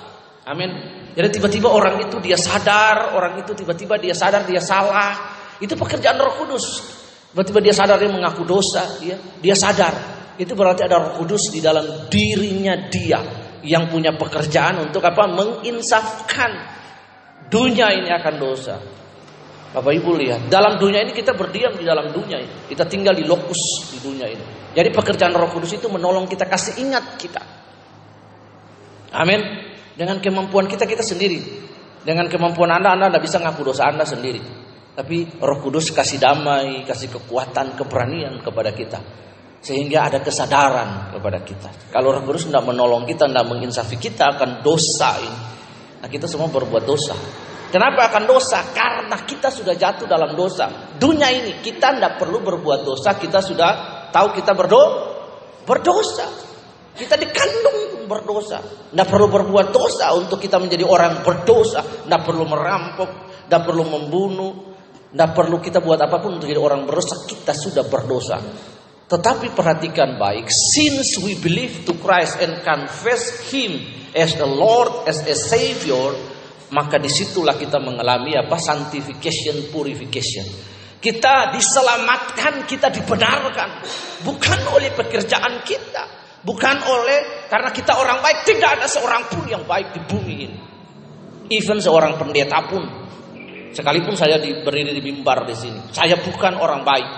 Amin. 0.45 0.71
Jadi 1.15 1.41
tiba-tiba 1.41 1.73
orang 1.73 2.05
itu 2.05 2.21
dia 2.21 2.37
sadar, 2.37 3.17
orang 3.17 3.41
itu 3.41 3.57
tiba-tiba 3.57 3.97
dia 3.97 4.13
sadar 4.13 4.45
dia 4.45 4.61
salah. 4.61 5.37
Itu 5.63 5.79
pekerjaan 5.79 6.21
Roh 6.21 6.35
Kudus. 6.45 6.67
Tiba-tiba 7.33 7.61
dia 7.65 7.75
sadar 7.75 7.97
dia 7.97 8.11
mengaku 8.11 8.45
dosa, 8.45 8.99
dia 9.01 9.17
dia 9.41 9.57
sadar 9.57 10.15
itu 10.35 10.53
berarti 10.59 10.83
ada 10.83 10.99
Roh 10.99 11.13
Kudus 11.23 11.55
di 11.55 11.63
dalam 11.63 12.11
dirinya 12.11 12.75
dia 12.91 13.23
yang 13.63 13.87
punya 13.87 14.11
pekerjaan 14.19 14.83
untuk 14.83 15.01
apa? 15.07 15.31
Menginsafkan 15.31 16.51
dunia 17.47 17.95
ini 17.95 18.11
akan 18.11 18.35
dosa. 18.35 18.77
Bapak 19.75 19.91
Ibu 19.91 20.11
lihat, 20.23 20.41
dalam 20.47 20.79
dunia 20.79 21.03
ini 21.03 21.11
kita 21.11 21.35
berdiam 21.35 21.75
di 21.75 21.83
dalam 21.83 22.15
dunia 22.15 22.39
ini. 22.39 22.71
Kita 22.71 22.87
tinggal 22.87 23.15
di 23.15 23.27
lokus 23.27 23.91
di 23.91 23.99
dunia 23.99 24.27
ini. 24.31 24.75
Jadi 24.75 24.91
pekerjaan 24.91 25.35
Roh 25.35 25.51
Kudus 25.51 25.75
itu 25.75 25.87
menolong 25.91 26.27
kita 26.27 26.47
kasih 26.47 26.83
ingat 26.83 27.19
kita. 27.19 27.43
Amin. 29.15 29.74
Dengan 29.95 30.19
kemampuan 30.19 30.67
kita 30.67 30.85
kita 30.85 31.07
sendiri. 31.07 31.41
Dengan 32.05 32.29
kemampuan 32.29 32.71
Anda 32.75 32.93
Anda 32.93 33.09
tidak 33.09 33.23
bisa 33.25 33.39
ngaku 33.41 33.73
dosa 33.73 33.89
Anda 33.89 34.05
sendiri. 34.05 34.43
Tapi 34.95 35.43
Roh 35.43 35.59
Kudus 35.59 35.91
kasih 35.91 36.23
damai, 36.23 36.87
kasih 36.87 37.11
kekuatan, 37.11 37.75
keberanian 37.75 38.39
kepada 38.43 38.71
kita 38.71 39.25
sehingga 39.65 40.13
ada 40.13 40.21
kesadaran 40.21 41.17
kepada 41.17 41.41
kita. 41.41 41.89
Kalau 41.89 42.13
Roh 42.13 42.21
Kudus 42.21 42.53
tidak 42.53 42.69
menolong 42.69 43.09
kita, 43.09 43.25
tidak 43.25 43.49
menginsafi 43.49 43.97
kita 43.97 44.37
akan 44.37 44.61
dosa 44.61 45.17
ini. 45.25 45.41
Nah 46.05 46.09
kita 46.13 46.29
semua 46.29 46.53
berbuat 46.53 46.85
dosa. 46.85 47.17
Kenapa 47.73 48.13
akan 48.13 48.29
dosa? 48.29 48.61
Karena 48.77 49.25
kita 49.25 49.49
sudah 49.49 49.73
jatuh 49.73 50.05
dalam 50.05 50.37
dosa. 50.37 50.69
Dunia 51.01 51.33
ini 51.33 51.65
kita 51.65 51.97
tidak 51.97 52.21
perlu 52.21 52.45
berbuat 52.45 52.85
dosa, 52.85 53.17
kita 53.17 53.41
sudah 53.41 53.71
tahu 54.13 54.37
kita 54.37 54.53
berdo 54.53 54.83
berdosa. 55.65 56.29
Kita 56.95 57.17
dikandung 57.17 57.94
berdosa. 58.05 58.61
Tidak 58.63 59.09
perlu 59.09 59.29
berbuat 59.29 59.73
dosa 59.75 60.13
untuk 60.15 60.41
kita 60.41 60.61
menjadi 60.61 60.85
orang 60.85 61.25
berdosa. 61.25 61.83
Tidak 61.83 62.23
perlu 62.23 62.45
merampok, 62.47 63.11
tidak 63.49 63.63
perlu 63.65 63.85
membunuh, 63.85 64.53
tidak 65.15 65.31
perlu 65.31 65.63
kita 65.63 65.79
buat 65.79 66.01
apa 66.01 66.19
pun 66.19 66.39
untuk 66.41 66.49
jadi 66.51 66.61
orang 66.61 66.87
berdosa. 66.89 67.25
Kita 67.27 67.53
sudah 67.53 67.85
berdosa. 67.87 68.39
Tetapi 69.05 69.53
perhatikan 69.53 70.17
baik, 70.17 70.49
since 70.49 71.21
we 71.21 71.37
believe 71.37 71.85
to 71.85 71.93
Christ 72.01 72.41
and 72.41 72.65
confess 72.65 73.53
Him 73.53 73.77
as 74.17 74.33
the 74.35 74.49
Lord, 74.49 75.05
as 75.05 75.21
a 75.29 75.37
Savior, 75.37 76.17
maka 76.73 76.97
di 76.97 77.13
situlah 77.13 77.55
kita 77.55 77.79
mengalami 77.79 78.33
apa? 78.35 78.57
Sanctification, 78.57 79.69
purification. 79.69 80.49
Kita 81.05 81.53
diselamatkan, 81.53 82.65
kita 82.65 82.89
dibenarkan, 82.89 83.71
bukan 84.25 84.61
oleh 84.73 84.89
pekerjaan 84.97 85.61
kita, 85.61 86.05
bukan 86.45 86.77
oleh 86.87 87.49
karena 87.49 87.73
kita 87.73 87.97
orang 87.97 88.21
baik. 88.21 88.45
Tidak 88.47 88.71
ada 88.79 88.87
seorang 88.87 89.27
pun 89.33 89.45
yang 89.49 89.65
baik 89.65 89.97
di 89.97 90.01
bumi 90.05 90.35
ini. 90.47 90.59
Even 91.53 91.77
seorang 91.81 92.17
pendeta 92.17 92.65
pun, 92.65 92.85
sekalipun 93.73 94.17
saya 94.17 94.41
berdiri 94.41 94.97
di 94.97 95.03
mimbar 95.05 95.45
di 95.45 95.53
sini, 95.53 95.81
saya 95.93 96.17
bukan 96.17 96.57
orang 96.57 96.81
baik. 96.81 97.11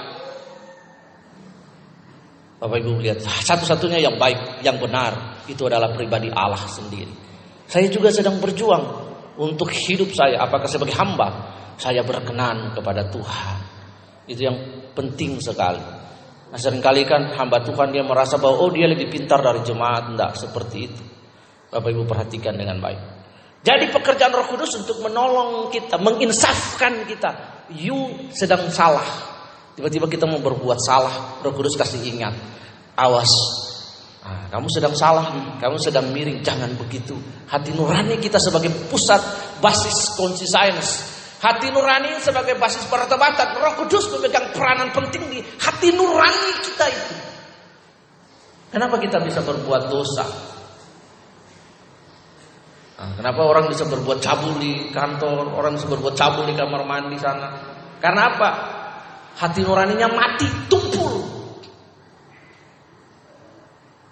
Bapak 2.57 2.79
Ibu 2.83 3.05
lihat, 3.05 3.23
satu-satunya 3.23 4.01
yang 4.01 4.17
baik, 4.17 4.65
yang 4.65 4.81
benar 4.81 5.45
itu 5.47 5.63
adalah 5.69 5.93
pribadi 5.95 6.33
Allah 6.33 6.59
sendiri. 6.67 7.13
Saya 7.71 7.87
juga 7.87 8.11
sedang 8.11 8.43
berjuang 8.43 8.83
untuk 9.39 9.71
hidup 9.71 10.11
saya, 10.11 10.43
apakah 10.43 10.67
sebagai 10.67 10.97
hamba 10.97 11.55
saya 11.77 12.01
berkenan 12.03 12.73
kepada 12.73 13.05
Tuhan. 13.13 13.57
Itu 14.27 14.41
yang 14.49 14.59
penting 14.97 15.39
sekali. 15.39 15.96
Nah, 16.47 16.59
sering 16.59 16.79
kali 16.79 17.03
kan 17.03 17.35
hamba 17.35 17.63
Tuhan 17.63 17.91
dia 17.91 18.07
merasa 18.07 18.39
bahwa 18.39 18.63
oh 18.63 18.71
dia 18.71 18.87
lebih 18.87 19.11
pintar 19.11 19.43
dari 19.43 19.63
jemaat, 19.67 20.15
enggak 20.15 20.39
seperti 20.39 20.77
itu. 20.79 21.03
Bapak 21.71 21.91
Ibu 21.91 22.07
perhatikan 22.07 22.55
dengan 22.55 22.79
baik. 22.79 23.01
Jadi 23.67 23.91
pekerjaan 23.91 24.31
Roh 24.31 24.47
Kudus 24.47 24.79
untuk 24.79 25.03
menolong 25.03 25.75
kita, 25.75 25.99
menginsafkan 25.99 27.03
kita. 27.11 27.67
You 27.75 28.31
sedang 28.31 28.71
salah, 28.71 29.03
Tiba-tiba 29.77 30.09
kita 30.09 30.25
mau 30.25 30.41
berbuat 30.41 30.81
salah, 30.81 31.37
Roh 31.45 31.53
Kudus 31.53 31.77
kasih 31.77 32.01
ingat. 32.09 32.33
Awas. 32.97 33.29
Nah, 34.25 34.49
kamu 34.49 34.67
sedang 34.73 34.97
salah 34.97 35.31
kamu 35.61 35.77
sedang 35.77 36.09
miring, 36.11 36.41
jangan 36.41 36.73
begitu. 36.81 37.15
Hati 37.47 37.77
nurani 37.77 38.17
kita 38.17 38.41
sebagai 38.41 38.73
pusat 38.89 39.21
basis 39.61 40.17
conscience. 40.17 41.16
Hati 41.37 41.69
nurani 41.69 42.17
sebagai 42.25 42.57
basis 42.57 42.89
pertobatan. 42.89 43.61
Roh 43.61 43.75
Kudus 43.85 44.09
memegang 44.17 44.57
peranan 44.57 44.89
penting 44.93 45.29
di 45.29 45.39
hati 45.61 45.93
nurani 45.93 46.51
kita 46.65 46.87
itu. 46.89 47.15
Kenapa 48.73 48.97
kita 48.97 49.21
bisa 49.21 49.45
berbuat 49.45 49.93
dosa? 49.93 50.25
Nah, 52.97 53.13
kenapa 53.13 53.45
orang 53.45 53.69
bisa 53.69 53.85
berbuat 53.85 54.25
cabul 54.25 54.57
di 54.57 54.89
kantor, 54.89 55.53
orang 55.53 55.77
bisa 55.77 55.87
berbuat 55.93 56.17
cabul 56.17 56.49
di 56.49 56.57
kamar 56.57 56.83
mandi 56.89 57.21
sana? 57.21 57.53
Karena 58.01 58.23
apa? 58.33 58.51
hati 59.37 59.61
nuraninya 59.63 60.09
mati, 60.11 60.49
tumpul. 60.69 61.13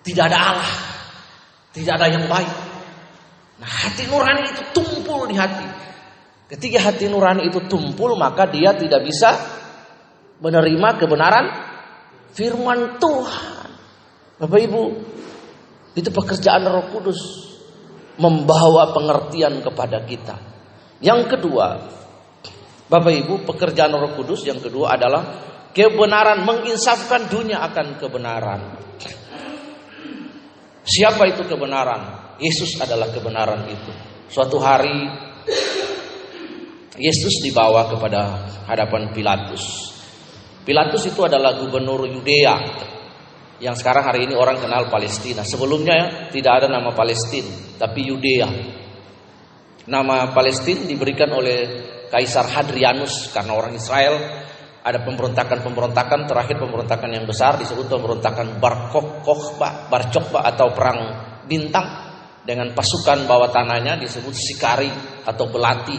Tidak 0.05 0.25
ada 0.29 0.39
Allah, 0.53 0.73
tidak 1.73 1.97
ada 1.97 2.07
yang 2.13 2.25
baik. 2.29 2.53
Nah, 3.57 3.71
hati 3.89 4.05
nurani 4.05 4.45
itu 4.53 4.63
tumpul 4.77 5.25
di 5.33 5.37
hati. 5.41 5.65
Ketika 6.55 6.79
hati 6.87 7.11
nurani 7.11 7.51
itu 7.51 7.67
tumpul, 7.67 8.15
maka 8.15 8.47
dia 8.47 8.71
tidak 8.79 9.03
bisa 9.03 9.35
menerima 10.39 10.89
kebenaran 11.03 11.47
firman 12.31 13.03
Tuhan. 13.03 13.67
Bapak 14.39 14.61
Ibu, 14.63 14.83
itu 15.99 16.11
pekerjaan 16.15 16.63
Roh 16.63 16.95
Kudus 16.95 17.19
membawa 18.23 18.95
pengertian 18.95 19.67
kepada 19.67 20.07
kita. 20.07 20.39
Yang 21.03 21.35
kedua, 21.35 21.75
Bapak 22.87 23.15
Ibu, 23.27 23.35
pekerjaan 23.51 23.91
Roh 23.91 24.15
Kudus 24.15 24.47
yang 24.47 24.63
kedua 24.63 24.95
adalah 24.95 25.23
kebenaran, 25.75 26.47
menginsafkan 26.47 27.27
dunia 27.27 27.67
akan 27.67 27.99
kebenaran. 27.99 28.61
Siapa 30.87 31.27
itu 31.35 31.43
kebenaran? 31.51 32.39
Yesus 32.39 32.79
adalah 32.79 33.11
kebenaran 33.11 33.67
itu. 33.67 33.91
Suatu 34.31 34.63
hari 34.63 35.11
Yesus 36.95 37.43
dibawa 37.43 37.91
kepada 37.91 38.47
hadapan 38.71 39.11
Pilatus. 39.11 39.91
Pilatus 40.63 41.11
itu 41.11 41.27
adalah 41.27 41.59
gubernur 41.59 42.07
Yudea 42.07 42.57
yang 43.59 43.75
sekarang 43.75 44.07
hari 44.07 44.31
ini 44.31 44.35
orang 44.39 44.63
kenal 44.63 44.87
Palestina. 44.87 45.43
Sebelumnya 45.43 46.31
tidak 46.31 46.63
ada 46.63 46.69
nama 46.71 46.95
Palestina, 46.95 47.51
tapi 47.83 48.07
Yudea. 48.07 48.49
Nama 49.91 50.31
Palestina 50.31 50.87
diberikan 50.87 51.29
oleh 51.35 51.59
Kaisar 52.09 52.47
Hadrianus 52.47 53.35
karena 53.35 53.53
orang 53.59 53.75
Israel 53.75 54.15
ada 54.85 55.03
pemberontakan-pemberontakan 55.03 56.31
terakhir 56.31 56.63
pemberontakan 56.63 57.11
yang 57.11 57.27
besar 57.27 57.59
disebut 57.59 57.91
pemberontakan 57.91 58.63
Bar 58.63 58.95
Kokhba, 59.25 59.91
Bar 59.91 60.15
Chokba 60.15 60.47
atau 60.47 60.71
perang 60.71 61.01
bintang 61.49 61.89
dengan 62.45 62.71
pasukan 62.77 63.25
bawah 63.25 63.49
tanahnya 63.49 63.99
disebut 63.99 64.37
Sikari 64.37 64.93
atau 65.25 65.49
Belati. 65.49 65.99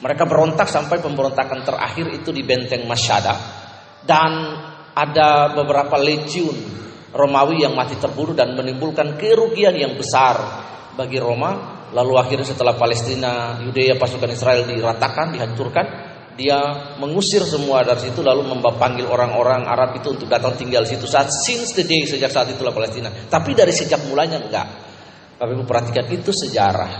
Mereka 0.00 0.24
berontak 0.24 0.68
sampai 0.72 0.98
pemberontakan 1.04 1.60
terakhir 1.60 2.08
itu 2.16 2.32
di 2.32 2.40
benteng 2.40 2.88
Masyada. 2.88 3.36
Dan 4.00 4.32
ada 4.96 5.52
beberapa 5.52 6.00
legiun 6.00 6.80
Romawi 7.10 7.66
yang 7.66 7.74
mati 7.74 7.98
terbunuh 7.98 8.32
dan 8.38 8.54
menimbulkan 8.54 9.18
kerugian 9.18 9.74
yang 9.74 9.98
besar 9.98 10.38
bagi 10.94 11.18
Roma. 11.18 11.78
Lalu 11.90 12.12
akhirnya 12.22 12.46
setelah 12.46 12.78
Palestina, 12.78 13.58
Yudea, 13.66 13.98
pasukan 13.98 14.30
Israel 14.30 14.62
diratakan, 14.62 15.34
dihancurkan, 15.34 15.86
dia 16.38 16.58
mengusir 17.02 17.42
semua 17.42 17.82
dari 17.82 18.06
situ 18.06 18.22
lalu 18.22 18.46
mempanggil 18.46 19.10
orang-orang 19.10 19.66
Arab 19.66 19.98
itu 19.98 20.14
untuk 20.14 20.30
datang 20.30 20.54
tinggal 20.54 20.86
situ 20.86 21.04
saat 21.04 21.28
since 21.34 21.74
the 21.74 21.82
day 21.82 22.06
sejak 22.06 22.30
saat 22.30 22.46
itulah 22.54 22.70
Palestina. 22.70 23.10
Tapi 23.10 23.58
dari 23.58 23.74
sejak 23.74 24.06
mulanya 24.06 24.38
enggak. 24.38 24.68
Tapi 25.34 25.52
perhatikan 25.66 26.06
itu 26.08 26.30
sejarah. 26.30 26.92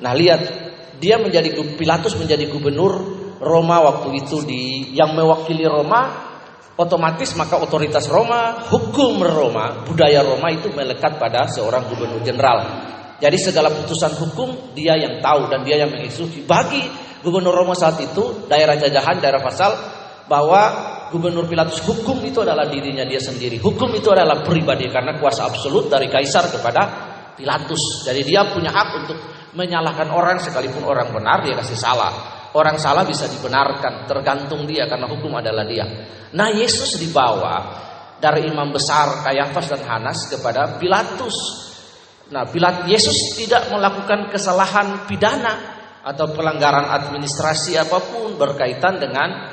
Nah 0.00 0.12
lihat 0.14 0.69
dia 1.00 1.16
menjadi 1.16 1.56
Pilatus 1.74 2.14
menjadi 2.20 2.46
gubernur 2.52 2.92
Roma 3.40 3.80
waktu 3.80 4.20
itu 4.20 4.44
di 4.44 4.92
yang 4.92 5.16
mewakili 5.16 5.64
Roma 5.64 6.30
otomatis 6.80 7.36
maka 7.36 7.60
otoritas 7.60 8.08
Roma, 8.08 8.64
hukum 8.72 9.20
Roma, 9.20 9.84
budaya 9.84 10.24
Roma 10.24 10.48
itu 10.48 10.72
melekat 10.72 11.20
pada 11.20 11.44
seorang 11.44 11.88
gubernur 11.92 12.24
jenderal. 12.24 12.88
Jadi 13.20 13.36
segala 13.36 13.68
putusan 13.68 14.16
hukum 14.16 14.72
dia 14.72 14.96
yang 14.96 15.20
tahu 15.20 15.52
dan 15.52 15.60
dia 15.60 15.84
yang 15.84 15.92
mengeksekusi. 15.92 16.48
Bagi 16.48 16.80
gubernur 17.20 17.52
Roma 17.52 17.76
saat 17.76 18.00
itu, 18.00 18.48
daerah 18.48 18.80
jajahan, 18.80 19.20
daerah 19.20 19.44
pasal, 19.44 19.76
bahwa 20.24 20.62
gubernur 21.12 21.44
Pilatus 21.44 21.84
hukum 21.84 22.16
itu 22.24 22.40
adalah 22.40 22.64
dirinya 22.64 23.04
dia 23.04 23.20
sendiri. 23.20 23.60
Hukum 23.60 23.92
itu 23.92 24.08
adalah 24.08 24.40
pribadi 24.40 24.88
karena 24.88 25.20
kuasa 25.20 25.44
absolut 25.52 25.92
dari 25.92 26.08
kaisar 26.08 26.48
kepada 26.48 27.09
Pilatus. 27.40 28.04
Jadi 28.04 28.20
dia 28.22 28.44
punya 28.52 28.68
hak 28.68 28.88
untuk 29.00 29.18
menyalahkan 29.56 30.12
orang 30.12 30.38
sekalipun 30.38 30.84
orang 30.84 31.10
benar 31.10 31.42
dia 31.42 31.56
kasih 31.56 31.78
salah. 31.80 32.12
Orang 32.50 32.82
salah 32.82 33.06
bisa 33.06 33.30
dibenarkan, 33.30 34.10
tergantung 34.10 34.66
dia 34.66 34.90
karena 34.90 35.06
hukum 35.06 35.38
adalah 35.38 35.62
dia. 35.62 35.86
Nah, 36.34 36.50
Yesus 36.50 36.98
dibawa 36.98 37.62
dari 38.18 38.50
imam 38.50 38.74
besar 38.74 39.22
Kayafas 39.22 39.70
dan 39.70 39.82
Hanas 39.86 40.26
kepada 40.26 40.74
Pilatus. 40.74 41.36
Nah, 42.34 42.46
Pilatus 42.50 42.90
Yesus 42.90 43.38
tidak 43.38 43.70
melakukan 43.70 44.34
kesalahan 44.34 45.06
pidana 45.06 45.78
atau 46.02 46.26
pelanggaran 46.34 46.90
administrasi 46.90 47.78
apa 47.78 48.02
pun 48.02 48.34
berkaitan 48.34 48.98
dengan 48.98 49.46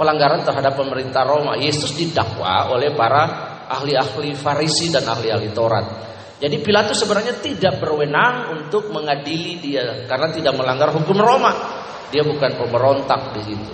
pelanggaran 0.00 0.40
terhadap 0.40 0.80
pemerintah 0.80 1.28
Roma. 1.28 1.60
Yesus 1.60 1.92
didakwa 1.92 2.72
oleh 2.72 2.96
para 2.96 3.52
ahli-ahli 3.68 4.32
Farisi 4.32 4.88
dan 4.88 5.04
ahli-ahli 5.04 5.52
Taurat. 5.52 6.09
Jadi 6.40 6.56
Pilatus 6.64 6.96
sebenarnya 7.04 7.36
tidak 7.36 7.84
berwenang 7.84 8.56
untuk 8.56 8.88
mengadili 8.88 9.60
dia 9.60 10.08
karena 10.08 10.32
tidak 10.32 10.56
melanggar 10.56 10.88
hukum 10.88 11.20
Roma. 11.20 11.52
Dia 12.08 12.24
bukan 12.24 12.56
pemberontak 12.56 13.36
di 13.36 13.52
situ. 13.52 13.72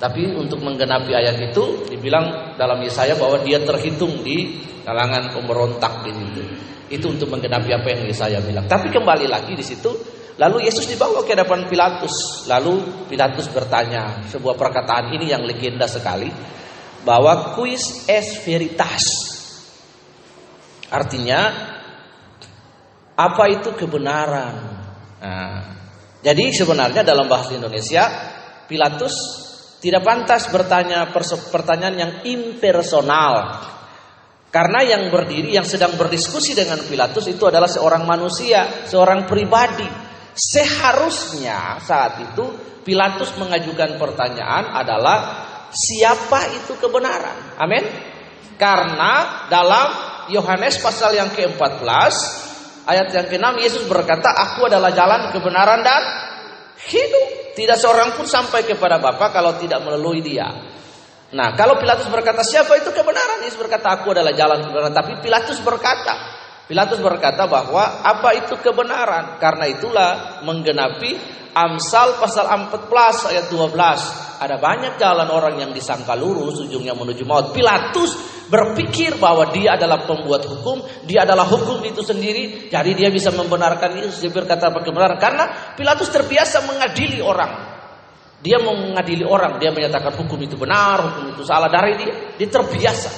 Tapi 0.00 0.24
untuk 0.32 0.64
menggenapi 0.64 1.12
ayat 1.12 1.36
itu 1.36 1.84
dibilang 1.92 2.56
dalam 2.56 2.80
Yesaya 2.80 3.12
bahwa 3.18 3.44
dia 3.44 3.60
terhitung 3.60 4.24
di 4.24 4.56
kalangan 4.88 5.36
pemberontak 5.36 6.08
di 6.08 6.12
situ. 6.16 6.42
Itu 6.88 7.12
untuk 7.12 7.28
menggenapi 7.28 7.76
apa 7.76 7.86
yang 7.92 8.08
Yesaya 8.08 8.40
bilang. 8.40 8.64
Tapi 8.64 8.88
kembali 8.88 9.28
lagi 9.28 9.52
di 9.52 9.60
situ, 9.60 9.92
lalu 10.40 10.64
Yesus 10.64 10.88
dibawa 10.88 11.20
ke 11.28 11.36
hadapan 11.36 11.68
Pilatus. 11.68 12.48
Lalu 12.48 13.04
Pilatus 13.12 13.52
bertanya 13.52 14.24
sebuah 14.32 14.56
perkataan 14.56 15.12
ini 15.12 15.28
yang 15.28 15.44
legenda 15.44 15.84
sekali 15.84 16.32
bahwa 17.04 17.52
quis 17.52 18.08
es 18.08 18.40
veritas. 18.40 19.04
Artinya 20.88 21.76
apa 23.18 23.44
itu 23.50 23.74
kebenaran? 23.74 24.54
Nah, 25.18 25.60
jadi 26.22 26.54
sebenarnya 26.54 27.02
dalam 27.02 27.26
bahasa 27.26 27.58
Indonesia 27.58 28.06
Pilatus 28.70 29.14
tidak 29.82 30.06
pantas 30.06 30.46
bertanya 30.54 31.10
pertanyaan 31.50 31.96
yang 31.98 32.12
impersonal. 32.22 33.66
Karena 34.48 34.80
yang 34.80 35.12
berdiri, 35.12 35.52
yang 35.52 35.66
sedang 35.66 35.98
berdiskusi 35.98 36.56
dengan 36.56 36.80
Pilatus 36.86 37.28
itu 37.28 37.44
adalah 37.44 37.68
seorang 37.68 38.06
manusia, 38.08 38.86
seorang 38.86 39.28
pribadi. 39.28 39.86
Seharusnya 40.32 41.82
saat 41.82 42.22
itu 42.22 42.46
Pilatus 42.86 43.36
mengajukan 43.36 44.00
pertanyaan 44.00 44.72
adalah 44.72 45.18
siapa 45.68 46.48
itu 46.56 46.80
kebenaran? 46.80 47.60
Amin. 47.60 47.84
Karena 48.56 49.44
dalam 49.52 49.88
Yohanes 50.32 50.80
pasal 50.80 51.12
yang 51.18 51.28
ke-14 51.36 52.47
Ayat 52.88 53.12
yang 53.12 53.28
ke-6 53.28 53.46
Yesus 53.60 53.84
berkata, 53.84 54.32
"Aku 54.32 54.64
adalah 54.64 54.88
jalan 54.96 55.28
kebenaran 55.28 55.84
dan 55.84 56.02
hidup. 56.88 57.52
Tidak 57.52 57.76
seorang 57.76 58.16
pun 58.16 58.24
sampai 58.24 58.64
kepada 58.64 58.96
Bapa 58.96 59.28
kalau 59.28 59.60
tidak 59.60 59.84
melalui 59.84 60.24
Dia." 60.24 60.48
Nah, 61.28 61.52
kalau 61.52 61.76
Pilatus 61.76 62.08
berkata, 62.08 62.40
"Siapa 62.40 62.72
itu 62.80 62.88
kebenaran?" 62.88 63.44
Yesus 63.44 63.60
berkata, 63.60 64.00
"Aku 64.00 64.16
adalah 64.16 64.32
jalan 64.32 64.64
kebenaran." 64.64 64.96
Tapi 64.96 65.20
Pilatus 65.20 65.60
berkata, 65.60 66.37
Pilatus 66.68 67.00
berkata 67.00 67.48
bahwa 67.48 68.04
apa 68.04 68.36
itu 68.36 68.60
kebenaran? 68.60 69.40
Karena 69.40 69.64
itulah 69.72 70.10
menggenapi 70.44 71.40
Amsal 71.56 72.20
pasal 72.20 72.44
14 72.44 73.32
ayat 73.32 73.48
12. 73.48 74.38
Ada 74.38 74.60
banyak 74.60 75.00
jalan 75.00 75.26
orang 75.32 75.58
yang 75.58 75.72
disangka 75.72 76.12
lurus 76.14 76.60
ujungnya 76.62 76.92
menuju 76.92 77.24
maut. 77.24 77.56
Pilatus 77.56 78.14
berpikir 78.52 79.16
bahwa 79.16 79.48
dia 79.50 79.74
adalah 79.80 80.04
pembuat 80.04 80.44
hukum, 80.44 80.84
dia 81.08 81.24
adalah 81.24 81.48
hukum 81.48 81.82
itu 81.82 82.04
sendiri, 82.04 82.70
jadi 82.70 82.94
dia 82.94 83.08
bisa 83.08 83.32
membenarkan 83.34 83.98
Yesus. 83.98 84.22
Dia 84.22 84.30
berkata 84.30 84.68
kebenaran 84.70 85.16
karena 85.16 85.74
Pilatus 85.74 86.12
terbiasa 86.12 86.68
mengadili 86.68 87.18
orang. 87.24 87.80
Dia 88.38 88.62
mengadili 88.62 89.26
orang, 89.26 89.58
dia 89.58 89.74
menyatakan 89.74 90.14
hukum 90.14 90.38
itu 90.38 90.54
benar, 90.54 91.00
hukum 91.00 91.34
itu 91.34 91.42
salah 91.42 91.66
dari 91.66 91.98
dia. 91.98 92.14
Dia 92.38 92.46
terbiasa. 92.46 93.10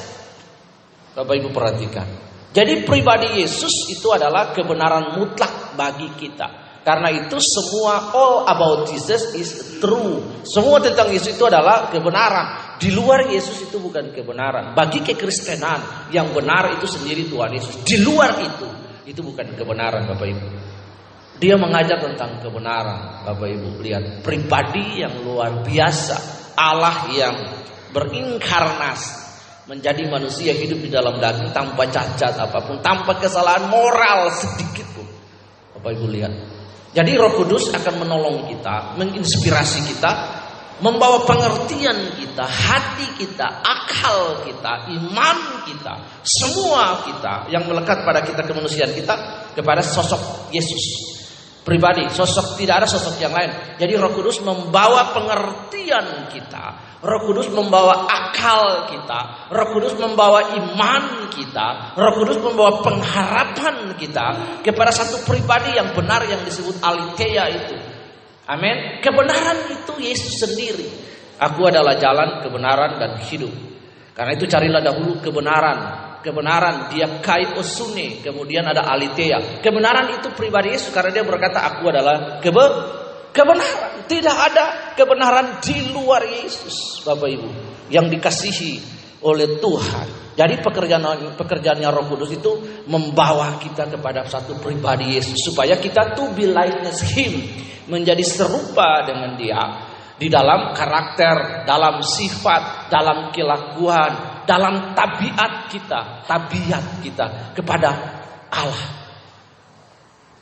Bapak 1.19 1.35
Ibu 1.35 1.53
perhatikan. 1.53 2.30
Jadi 2.51 2.83
pribadi 2.83 3.39
Yesus 3.39 3.87
itu 3.95 4.11
adalah 4.11 4.51
kebenaran 4.51 5.15
mutlak 5.15 5.79
bagi 5.79 6.11
kita. 6.19 6.71
Karena 6.81 7.13
itu 7.13 7.39
semua 7.39 8.11
all 8.11 8.49
about 8.49 8.91
Jesus 8.91 9.37
is 9.37 9.79
true. 9.79 10.43
Semua 10.43 10.83
tentang 10.83 11.13
Yesus 11.15 11.39
itu 11.39 11.47
adalah 11.47 11.93
kebenaran. 11.93 12.75
Di 12.81 12.91
luar 12.91 13.31
Yesus 13.31 13.71
itu 13.71 13.79
bukan 13.79 14.11
kebenaran. 14.11 14.75
Bagi 14.75 15.05
kekristenan 15.05 16.11
yang 16.11 16.33
benar 16.35 16.75
itu 16.75 16.91
sendiri 16.91 17.29
Tuhan 17.31 17.55
Yesus. 17.55 17.87
Di 17.87 18.03
luar 18.03 18.35
itu 18.43 18.67
itu 19.07 19.21
bukan 19.23 19.55
kebenaran 19.55 20.11
Bapak 20.11 20.27
Ibu. 20.27 20.47
Dia 21.39 21.55
mengajak 21.55 22.03
tentang 22.03 22.43
kebenaran 22.43 23.23
Bapak 23.29 23.47
Ibu. 23.47 23.79
Lihat 23.79 24.27
pribadi 24.27 25.07
yang 25.07 25.23
luar 25.23 25.63
biasa. 25.63 26.17
Allah 26.59 27.13
yang 27.15 27.37
berinkarnasi 27.95 29.30
menjadi 29.71 30.03
manusia 30.11 30.51
hidup 30.51 30.83
di 30.83 30.91
dalam 30.91 31.23
daging 31.23 31.55
tanpa 31.55 31.87
cacat 31.87 32.35
apa 32.35 32.59
pun, 32.67 32.83
tanpa 32.83 33.15
kesalahan 33.23 33.71
moral 33.71 34.27
sedikit 34.35 34.83
pun. 34.99 35.07
Bapak 35.79 35.95
Ibu 35.95 36.11
lihat, 36.11 36.33
jadi 36.91 37.15
Roh 37.15 37.39
Kudus 37.39 37.71
akan 37.71 38.03
menolong 38.03 38.51
kita, 38.51 38.99
menginspirasi 38.99 39.87
kita, 39.95 40.11
membawa 40.83 41.23
pengertian 41.23 42.19
kita, 42.19 42.43
hati 42.43 43.15
kita, 43.15 43.47
akal 43.63 44.43
kita, 44.43 44.91
iman 44.91 45.39
kita, 45.63 45.95
semua 46.27 47.07
kita 47.07 47.47
yang 47.55 47.63
melekat 47.71 48.03
pada 48.03 48.27
kita 48.27 48.43
kemanusiaan 48.43 48.91
kita 48.91 49.15
kepada 49.55 49.87
sosok 49.87 50.51
Yesus 50.51 51.15
pribadi, 51.71 52.11
sosok 52.11 52.59
tidak 52.59 52.83
ada 52.83 52.89
sosok 52.91 53.23
yang 53.23 53.31
lain. 53.31 53.79
Jadi 53.79 53.95
Roh 53.95 54.11
Kudus 54.11 54.43
membawa 54.43 55.15
pengertian 55.15 56.27
kita, 56.27 56.99
Roh 56.99 57.23
Kudus 57.23 57.47
membawa 57.55 58.11
akal 58.11 58.91
kita, 58.91 59.47
Roh 59.55 59.71
Kudus 59.71 59.95
membawa 59.95 60.51
iman 60.59 61.31
kita, 61.31 61.95
Roh 61.95 62.13
Kudus 62.19 62.43
membawa 62.43 62.83
pengharapan 62.83 63.95
kita 63.95 64.27
kepada 64.67 64.91
satu 64.91 65.23
pribadi 65.23 65.79
yang 65.79 65.95
benar 65.95 66.27
yang 66.27 66.43
disebut 66.43 66.83
Aletheia 66.83 67.47
itu. 67.55 67.79
Amin. 68.51 68.99
Kebenaran 68.99 69.71
itu 69.71 69.95
Yesus 70.03 70.43
sendiri. 70.43 70.91
Aku 71.39 71.71
adalah 71.71 71.95
jalan, 71.95 72.43
kebenaran 72.43 72.99
dan 72.99 73.15
hidup. 73.23 73.55
Karena 74.11 74.35
itu 74.35 74.51
carilah 74.51 74.83
dahulu 74.83 75.23
kebenaran 75.23 76.10
kebenaran. 76.23 76.93
Dia 76.93 77.21
kai 77.21 77.57
osune 77.57 78.25
kemudian 78.25 78.65
ada 78.65 78.87
alitea. 78.89 79.61
Kebenaran 79.65 80.21
itu 80.21 80.33
pribadi 80.37 80.73
Yesus 80.73 80.93
karena 80.93 81.11
dia 81.11 81.25
berkata 81.25 81.59
aku 81.65 81.89
adalah 81.91 82.39
kebe 82.41 82.65
kebenaran. 83.33 84.07
Tidak 84.07 84.37
ada 84.37 84.95
kebenaran 84.95 85.61
di 85.63 85.93
luar 85.93 86.25
Yesus 86.25 87.05
Bapak 87.05 87.29
Ibu 87.29 87.49
yang 87.93 88.07
dikasihi 88.09 89.01
oleh 89.21 89.61
Tuhan. 89.61 90.37
Jadi 90.37 90.65
pekerjaan 90.65 91.37
pekerjaannya 91.37 91.89
Roh 91.93 92.07
Kudus 92.09 92.33
itu 92.33 92.53
membawa 92.89 93.61
kita 93.61 93.93
kepada 93.93 94.25
satu 94.25 94.57
pribadi 94.57 95.21
Yesus 95.21 95.37
supaya 95.37 95.77
kita 95.77 96.17
to 96.17 96.33
be 96.33 96.49
likeness 96.49 97.05
him 97.13 97.45
menjadi 97.91 98.25
serupa 98.25 99.05
dengan 99.05 99.37
dia. 99.37 99.61
Di 100.21 100.29
dalam 100.29 100.77
karakter, 100.77 101.65
dalam 101.65 102.05
sifat, 102.05 102.93
dalam 102.93 103.33
kelakuan, 103.33 104.30
dalam 104.51 104.99
tabiat 104.99 105.71
kita, 105.71 106.27
tabiat 106.27 106.99
kita 107.07 107.55
kepada 107.55 107.91
Allah. 108.51 108.91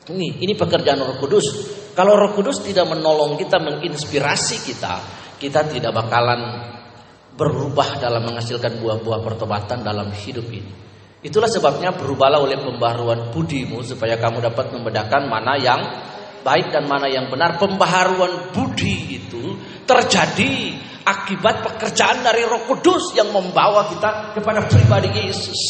Ini, 0.09 0.41
ini 0.41 0.57
pekerjaan 0.57 0.97
Roh 0.97 1.21
Kudus. 1.21 1.45
Kalau 1.93 2.17
Roh 2.17 2.33
Kudus 2.33 2.65
tidak 2.65 2.89
menolong 2.89 3.37
kita, 3.37 3.61
menginspirasi 3.61 4.65
kita, 4.65 4.93
kita 5.37 5.69
tidak 5.69 5.93
bakalan 5.93 6.73
berubah 7.37 8.01
dalam 8.01 8.25
menghasilkan 8.25 8.81
buah-buah 8.81 9.21
pertobatan 9.21 9.85
dalam 9.85 10.09
hidup 10.09 10.49
ini. 10.49 10.73
Itulah 11.21 11.51
sebabnya 11.51 11.93
berubahlah 11.93 12.41
oleh 12.41 12.57
pembaharuan 12.57 13.29
budimu 13.29 13.85
supaya 13.85 14.17
kamu 14.17 14.41
dapat 14.41 14.73
membedakan 14.73 15.29
mana 15.29 15.53
yang 15.61 15.81
baik 16.41 16.73
dan 16.73 16.89
mana 16.89 17.05
yang 17.05 17.29
benar. 17.29 17.61
Pembaharuan 17.61 18.49
budi 18.55 19.21
itu 19.21 19.53
terjadi 19.85 20.88
akibat 21.09 21.65
pekerjaan 21.65 22.21
dari 22.21 22.45
Roh 22.45 22.69
Kudus 22.69 23.17
yang 23.17 23.33
membawa 23.33 23.89
kita 23.89 24.37
kepada 24.37 24.65
pribadi 24.69 25.09
Yesus. 25.09 25.61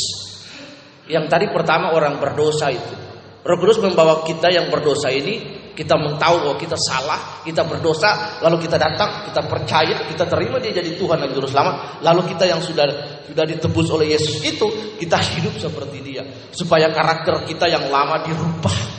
Yang 1.08 1.26
tadi 1.32 1.46
pertama 1.50 1.96
orang 1.96 2.20
berdosa 2.20 2.70
itu. 2.70 2.96
Roh 3.42 3.58
Kudus 3.58 3.80
membawa 3.80 4.22
kita 4.28 4.52
yang 4.52 4.68
berdosa 4.68 5.08
ini 5.10 5.60
kita 5.80 5.96
mengetahui 5.96 6.44
bahwa 6.44 6.58
kita 6.60 6.76
salah, 6.76 7.40
kita 7.48 7.64
berdosa, 7.64 8.36
lalu 8.44 8.68
kita 8.68 8.76
datang, 8.76 9.32
kita 9.32 9.48
percaya, 9.48 10.12
kita 10.12 10.28
terima 10.28 10.60
dia 10.60 10.76
jadi 10.76 11.00
Tuhan 11.00 11.24
dan 11.24 11.32
Juru 11.32 11.48
Selamat, 11.48 12.04
lalu 12.04 12.36
kita 12.36 12.52
yang 12.52 12.60
sudah 12.60 12.84
sudah 13.24 13.46
ditebus 13.48 13.88
oleh 13.88 14.12
Yesus 14.12 14.44
itu, 14.44 14.68
kita 15.00 15.16
hidup 15.16 15.56
seperti 15.56 16.04
dia, 16.04 16.28
supaya 16.52 16.92
karakter 16.92 17.48
kita 17.48 17.72
yang 17.72 17.88
lama 17.88 18.20
dirubah, 18.28 18.99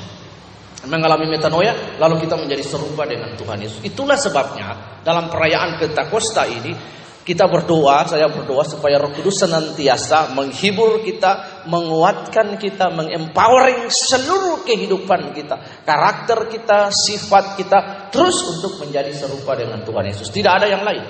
mengalami 0.88 1.28
metanoia, 1.28 1.98
lalu 2.00 2.24
kita 2.24 2.40
menjadi 2.40 2.64
serupa 2.64 3.04
dengan 3.04 3.36
Tuhan 3.36 3.60
Yesus. 3.60 3.80
Itulah 3.84 4.16
sebabnya 4.16 5.00
dalam 5.04 5.28
perayaan 5.28 5.76
Pentakosta 5.76 6.48
ini 6.48 6.72
kita 7.20 7.44
berdoa, 7.46 8.08
saya 8.08 8.32
berdoa 8.32 8.64
supaya 8.64 8.96
Roh 8.96 9.12
Kudus 9.12 9.44
senantiasa 9.44 10.32
menghibur 10.32 11.04
kita, 11.04 11.62
menguatkan 11.68 12.56
kita, 12.56 12.88
mengempowering 12.88 13.92
seluruh 13.92 14.64
kehidupan 14.64 15.36
kita, 15.36 15.84
karakter 15.84 16.48
kita, 16.48 16.88
sifat 16.88 17.60
kita 17.60 18.08
terus 18.08 18.40
untuk 18.48 18.80
menjadi 18.80 19.12
serupa 19.12 19.52
dengan 19.52 19.84
Tuhan 19.84 20.08
Yesus. 20.08 20.32
Tidak 20.32 20.48
ada 20.48 20.66
yang 20.66 20.80
lain. 20.80 21.04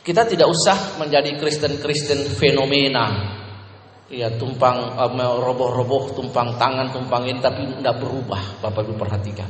Kita 0.00 0.24
tidak 0.28 0.48
usah 0.48 0.96
menjadi 0.96 1.36
Kristen-Kristen 1.36 2.34
fenomena. 2.40 3.43
Ya, 4.12 4.28
tumpang 4.36 5.00
eh, 5.00 5.36
roboh-roboh, 5.40 6.12
tumpang 6.12 6.60
tangan, 6.60 6.92
tumpang 6.92 7.24
ini 7.24 7.40
tapi 7.40 7.64
tidak 7.80 8.04
berubah. 8.04 8.60
Bapak 8.60 8.84
Ibu 8.84 9.00
perhatikan. 9.00 9.48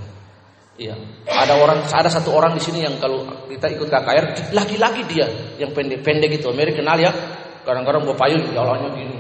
Iya. 0.74 0.94
Ada 1.26 1.54
orang, 1.54 1.86
ada 1.86 2.10
satu 2.10 2.34
orang 2.34 2.58
di 2.58 2.62
sini 2.62 2.82
yang 2.82 2.98
kalau 2.98 3.22
kita 3.46 3.70
ikut 3.70 3.86
KKR, 3.86 4.54
lagi-lagi 4.54 5.02
dia 5.06 5.26
yang 5.58 5.70
pendek-pendek 5.70 6.38
itu. 6.38 6.50
Mary 6.50 6.74
kenal 6.74 6.98
ya. 6.98 7.14
Kadang-kadang 7.62 8.04
bawa 8.04 8.18
payung, 8.18 8.50
jalannya 8.50 8.88
gini. 8.94 9.16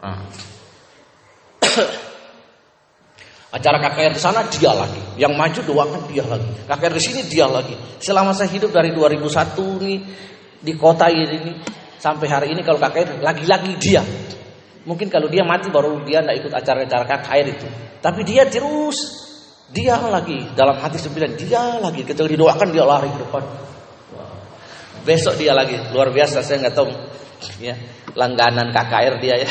Nah. 0.00 0.20
Acara 3.56 3.80
KKR 3.80 4.12
di 4.12 4.20
sana 4.20 4.44
dia 4.52 4.76
lagi, 4.76 5.00
yang 5.16 5.32
maju 5.32 5.60
doakan 5.64 6.04
dia 6.12 6.24
lagi. 6.24 6.48
KKR 6.68 6.92
di 6.92 7.02
sini 7.02 7.20
dia 7.28 7.48
lagi. 7.48 7.72
Selama 7.96 8.36
saya 8.36 8.52
hidup 8.52 8.72
dari 8.72 8.92
2001 8.92 9.56
nih 9.84 10.00
di 10.58 10.72
kota 10.76 11.08
ini 11.08 11.56
sampai 11.98 12.26
hari 12.30 12.46
ini 12.54 12.62
kalau 12.62 12.78
KKR 12.78 13.20
lagi-lagi 13.20 13.74
dia. 13.76 14.02
Mungkin 14.88 15.12
kalau 15.12 15.28
dia 15.28 15.44
mati 15.44 15.68
baru 15.68 16.00
dia 16.06 16.24
tidak 16.24 16.36
ikut 16.46 16.52
acara-acara 16.54 17.04
KKR 17.04 17.46
itu. 17.50 17.68
Tapi 18.00 18.20
dia 18.24 18.48
terus 18.48 19.28
dia 19.68 20.00
lagi 20.00 20.48
dalam 20.56 20.80
hati 20.80 20.96
sembilan, 20.96 21.36
dia 21.36 21.76
lagi 21.76 22.00
ketika 22.06 22.24
didoakan 22.24 22.68
dia 22.72 22.84
lari 22.88 23.10
ke 23.12 23.18
depan. 23.20 23.44
Besok 25.04 25.36
dia 25.36 25.52
lagi 25.52 25.76
luar 25.92 26.08
biasa 26.08 26.40
saya 26.40 26.64
nggak 26.64 26.76
tahu 26.76 26.88
ya 27.60 27.76
langganan 28.16 28.72
KKR 28.72 29.14
dia 29.20 29.34
ya. 29.44 29.50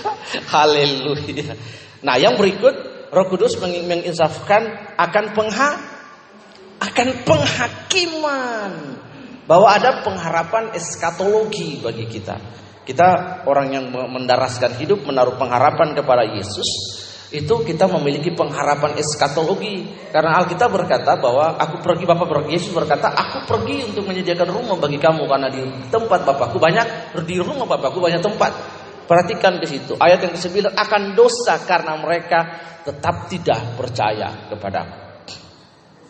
Haleluya. 0.54 1.52
Nah 2.00 2.16
yang 2.16 2.38
berikut 2.38 2.74
Roh 3.12 3.26
Kudus 3.28 3.56
menginsafkan 3.60 4.94
akan 4.96 5.24
pengha 5.32 5.70
akan 6.78 7.08
penghakiman 7.26 8.72
bahwa 9.48 9.72
ada 9.72 10.04
pengharapan 10.04 10.76
eskatologi 10.76 11.80
bagi 11.80 12.04
kita. 12.04 12.36
Kita 12.84 13.42
orang 13.48 13.72
yang 13.72 13.84
mendaraskan 13.92 14.76
hidup 14.76 15.04
menaruh 15.04 15.36
pengharapan 15.40 15.96
kepada 15.96 16.24
Yesus 16.24 16.68
itu 17.28 17.60
kita 17.60 17.84
memiliki 17.84 18.32
pengharapan 18.32 18.96
eskatologi. 18.96 20.08
Karena 20.08 20.40
Alkitab 20.40 20.72
berkata 20.72 21.16
bahwa 21.20 21.56
aku 21.60 21.84
pergi 21.84 22.04
Bapak 22.08 22.28
pergi. 22.28 22.56
Yesus 22.56 22.72
berkata 22.72 23.12
aku 23.12 23.44
pergi 23.44 23.92
untuk 23.92 24.08
menyediakan 24.08 24.48
rumah 24.48 24.76
bagi 24.80 24.96
kamu 25.00 25.24
karena 25.28 25.48
di 25.52 25.60
tempat 25.92 26.24
Bapakku 26.24 26.56
banyak 26.56 27.16
di 27.24 27.36
rumah 27.40 27.68
Bapakku 27.68 28.00
banyak 28.00 28.20
tempat. 28.20 28.52
Perhatikan 29.08 29.56
di 29.56 29.68
situ. 29.68 29.96
Ayat 29.96 30.20
yang 30.24 30.32
ke-9 30.36 30.76
akan 30.76 31.02
dosa 31.16 31.56
karena 31.64 31.96
mereka 31.96 32.44
tetap 32.84 33.28
tidak 33.28 33.76
percaya 33.76 34.48
kepada 34.48 35.08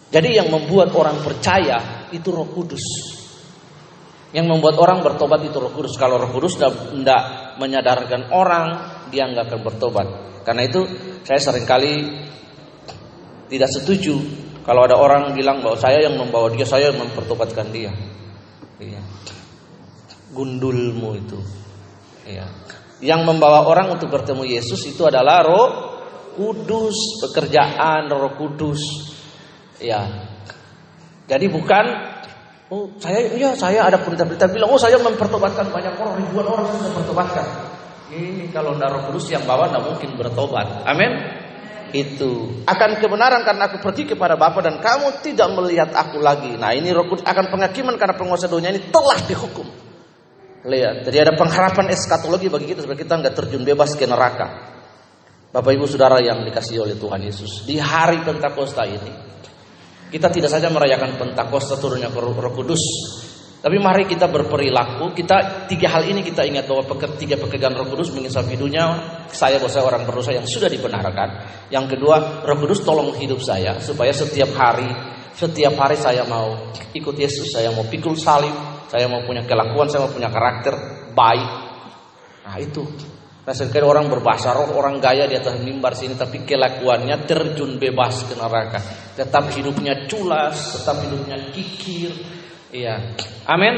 jadi 0.09 0.41
yang 0.41 0.49
membuat 0.49 0.95
orang 0.97 1.21
percaya 1.21 2.09
itu 2.15 2.33
Roh 2.33 2.49
Kudus 2.49 2.85
yang 4.37 4.45
membuat 4.45 4.77
orang 4.77 5.01
bertobat 5.01 5.41
itu 5.45 5.57
Roh 5.57 5.73
Kudus 5.73 5.97
kalau 5.97 6.21
Roh 6.21 6.29
Kudus 6.29 6.61
tidak 6.61 7.23
menyadarkan 7.57 8.29
orang 8.33 8.67
dia 9.09 9.25
nggak 9.25 9.49
akan 9.49 9.61
bertobat 9.65 10.07
karena 10.45 10.69
itu 10.69 10.85
saya 11.25 11.41
sering 11.41 11.65
kali 11.65 11.93
tidak 13.49 13.73
setuju 13.73 14.21
kalau 14.69 14.85
ada 14.85 15.01
orang 15.01 15.33
bilang 15.33 15.65
bahwa 15.65 15.81
saya 15.81 16.05
yang 16.05 16.21
membawa 16.21 16.53
dia, 16.53 16.69
saya 16.69 16.93
yang 16.93 17.01
mempertobatkan 17.01 17.73
dia. 17.73 17.89
Iya. 18.77 19.01
Gundulmu 20.37 21.17
itu. 21.17 21.41
Iya. 22.29 22.45
Yang 23.01 23.21
membawa 23.25 23.65
orang 23.65 23.97
untuk 23.97 24.13
bertemu 24.13 24.45
Yesus 24.45 24.85
itu 24.85 25.09
adalah 25.09 25.41
Roh 25.41 25.69
Kudus, 26.37 27.17
pekerjaan 27.25 28.13
Roh 28.13 28.37
Kudus. 28.37 29.09
Ya. 29.81 30.05
Jadi 31.25 31.49
bukan 31.49 31.85
oh 32.69 32.93
saya 33.01 33.33
ya 33.37 33.57
saya 33.57 33.89
ada 33.89 34.01
berita-berita 34.01 34.49
bilang 34.53 34.73
oh 34.73 34.81
saya 34.81 35.01
mempertobatkan 35.01 35.73
banyak 35.73 35.95
orang, 35.97 36.17
ribuan 36.21 36.47
orang 36.47 36.65
sudah 36.73 36.83
mempertobatkan. 36.93 37.47
Ini 38.09 38.49
kalau 38.53 38.73
tidak 38.73 38.89
roh 38.97 39.03
kudus 39.13 39.29
yang 39.29 39.45
bawa 39.45 39.69
tidak 39.69 39.85
mungkin 39.85 40.11
bertobat. 40.17 40.67
Amin. 40.89 41.13
Itu 41.93 42.65
akan 42.69 43.01
kebenaran 43.01 43.45
karena 43.45 43.69
aku 43.69 43.81
pergi 43.81 44.13
kepada 44.13 44.37
Bapa 44.37 44.61
dan 44.61 44.81
kamu 44.81 45.21
tidak 45.25 45.49
melihat 45.57 45.93
aku 45.93 46.21
lagi. 46.21 46.57
Nah 46.57 46.73
ini 46.73 46.89
roh 46.93 47.05
kudus 47.09 47.25
akan 47.25 47.53
penghakiman 47.53 47.97
karena 48.01 48.17
penguasa 48.17 48.49
dunia 48.49 48.73
ini 48.73 48.89
telah 48.89 49.21
dihukum. 49.25 49.69
Lihat, 50.69 51.07
jadi 51.07 51.23
ada 51.23 51.33
pengharapan 51.39 51.87
eskatologi 51.95 52.51
bagi 52.51 52.67
kita 52.75 52.83
supaya 52.83 52.99
kita 52.99 53.15
nggak 53.15 53.35
terjun 53.39 53.63
bebas 53.63 53.95
ke 53.95 54.05
neraka. 54.11 54.77
Bapak 55.49 55.71
Ibu 55.73 55.89
Saudara 55.89 56.21
yang 56.21 56.45
dikasih 56.45 56.85
oleh 56.85 56.99
Tuhan 57.01 57.25
Yesus 57.25 57.65
di 57.65 57.81
hari 57.81 58.21
Pentakosta 58.21 58.85
ini 58.85 59.13
kita 60.09 60.29
tidak 60.33 60.51
saja 60.53 60.73
merayakan 60.73 61.21
Pentakosta 61.21 61.77
turunnya 61.77 62.09
Roh 62.13 62.53
Kudus, 62.53 62.83
tapi 63.59 63.75
mari 63.83 64.07
kita 64.07 64.31
berperilaku, 64.31 65.19
kita 65.19 65.67
tiga 65.67 65.91
hal 65.91 66.07
ini 66.07 66.23
kita 66.23 66.47
ingat 66.47 66.71
bahwa 66.71 66.87
tiga 67.19 67.35
pekerjaan 67.35 67.75
Roh 67.75 67.91
Kudus 67.91 68.15
mengisap 68.15 68.47
hidupnya 68.47 68.87
saya 69.35 69.59
bahwa 69.59 69.73
saya 69.73 69.85
orang 69.85 70.03
berdosa 70.07 70.31
yang 70.31 70.47
sudah 70.47 70.71
dibenarkan. 70.71 71.29
Yang 71.75 71.99
kedua, 71.99 72.47
Roh 72.47 72.59
Kudus 72.63 72.87
tolong 72.87 73.19
hidup 73.19 73.43
saya 73.43 73.83
supaya 73.83 74.15
setiap 74.15 74.55
hari 74.55 74.87
setiap 75.39 75.79
hari 75.79 75.95
saya 75.95 76.27
mau 76.27 76.75
ikut 76.91 77.15
Yesus, 77.15 77.55
saya 77.55 77.71
mau 77.71 77.87
pikul 77.87 78.19
salib, 78.19 78.51
saya 78.91 79.07
mau 79.07 79.23
punya 79.23 79.47
kelakuan, 79.47 79.87
saya 79.87 80.07
mau 80.07 80.11
punya 80.11 80.35
karakter 80.35 80.75
baik. 81.15 81.51
Nah 82.43 82.59
itu. 82.59 82.83
Nah 83.49 83.57
sekali 83.57 83.81
orang 83.81 84.13
berbahasa 84.13 84.53
roh, 84.53 84.77
orang 84.77 85.01
gaya 85.01 85.25
di 85.25 85.33
atas 85.33 85.57
mimbar 85.57 85.97
sini, 85.97 86.13
tapi 86.21 86.45
kelakuannya 86.45 87.25
terjun 87.25 87.81
bebas 87.81 88.29
ke 88.29 88.37
neraka. 88.37 88.77
Tetap 89.17 89.49
hidupnya 89.57 90.05
culas, 90.05 90.77
tetap 90.77 91.01
hidupnya 91.01 91.49
kikir, 91.57 92.13
Iya. 92.69 93.17
Amin. 93.49 93.73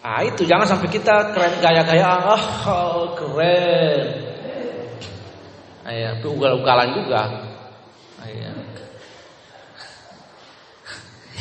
Ah 0.00 0.24
itu 0.24 0.48
jangan 0.48 0.64
sampai 0.64 0.88
kita 0.88 1.36
keren 1.36 1.60
gaya-gaya 1.60 2.32
ah 2.32 2.44
oh, 2.64 3.12
keren. 3.12 4.08
Iya, 5.84 6.16
itu 6.16 6.32
ugal-ugalan 6.32 6.96
juga. 6.96 7.22
Iya. 8.24 8.52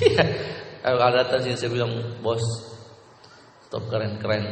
Iya. 0.02 0.26
Kalau 0.82 0.98
ada 0.98 1.22
datang 1.22 1.46
sini 1.46 1.56
saya 1.56 1.72
bilang 1.72 1.94
bos, 2.26 2.42
stop 3.70 3.88
keren-keren. 3.88 4.44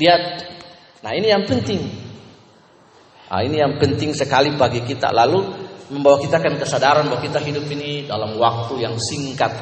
Lihat. 0.00 0.57
Nah 1.02 1.12
ini 1.14 1.30
yang 1.30 1.46
penting. 1.46 2.08
Nah, 3.28 3.44
ini 3.44 3.60
yang 3.60 3.76
penting 3.76 4.16
sekali 4.16 4.56
bagi 4.56 4.80
kita. 4.82 5.12
Lalu 5.12 5.44
membawa 5.92 6.16
kita 6.16 6.40
kan 6.40 6.56
kesadaran 6.56 7.12
bahwa 7.12 7.20
kita 7.20 7.40
hidup 7.44 7.68
ini 7.68 8.08
dalam 8.08 8.36
waktu 8.40 8.80
yang 8.80 8.96
singkat. 8.96 9.52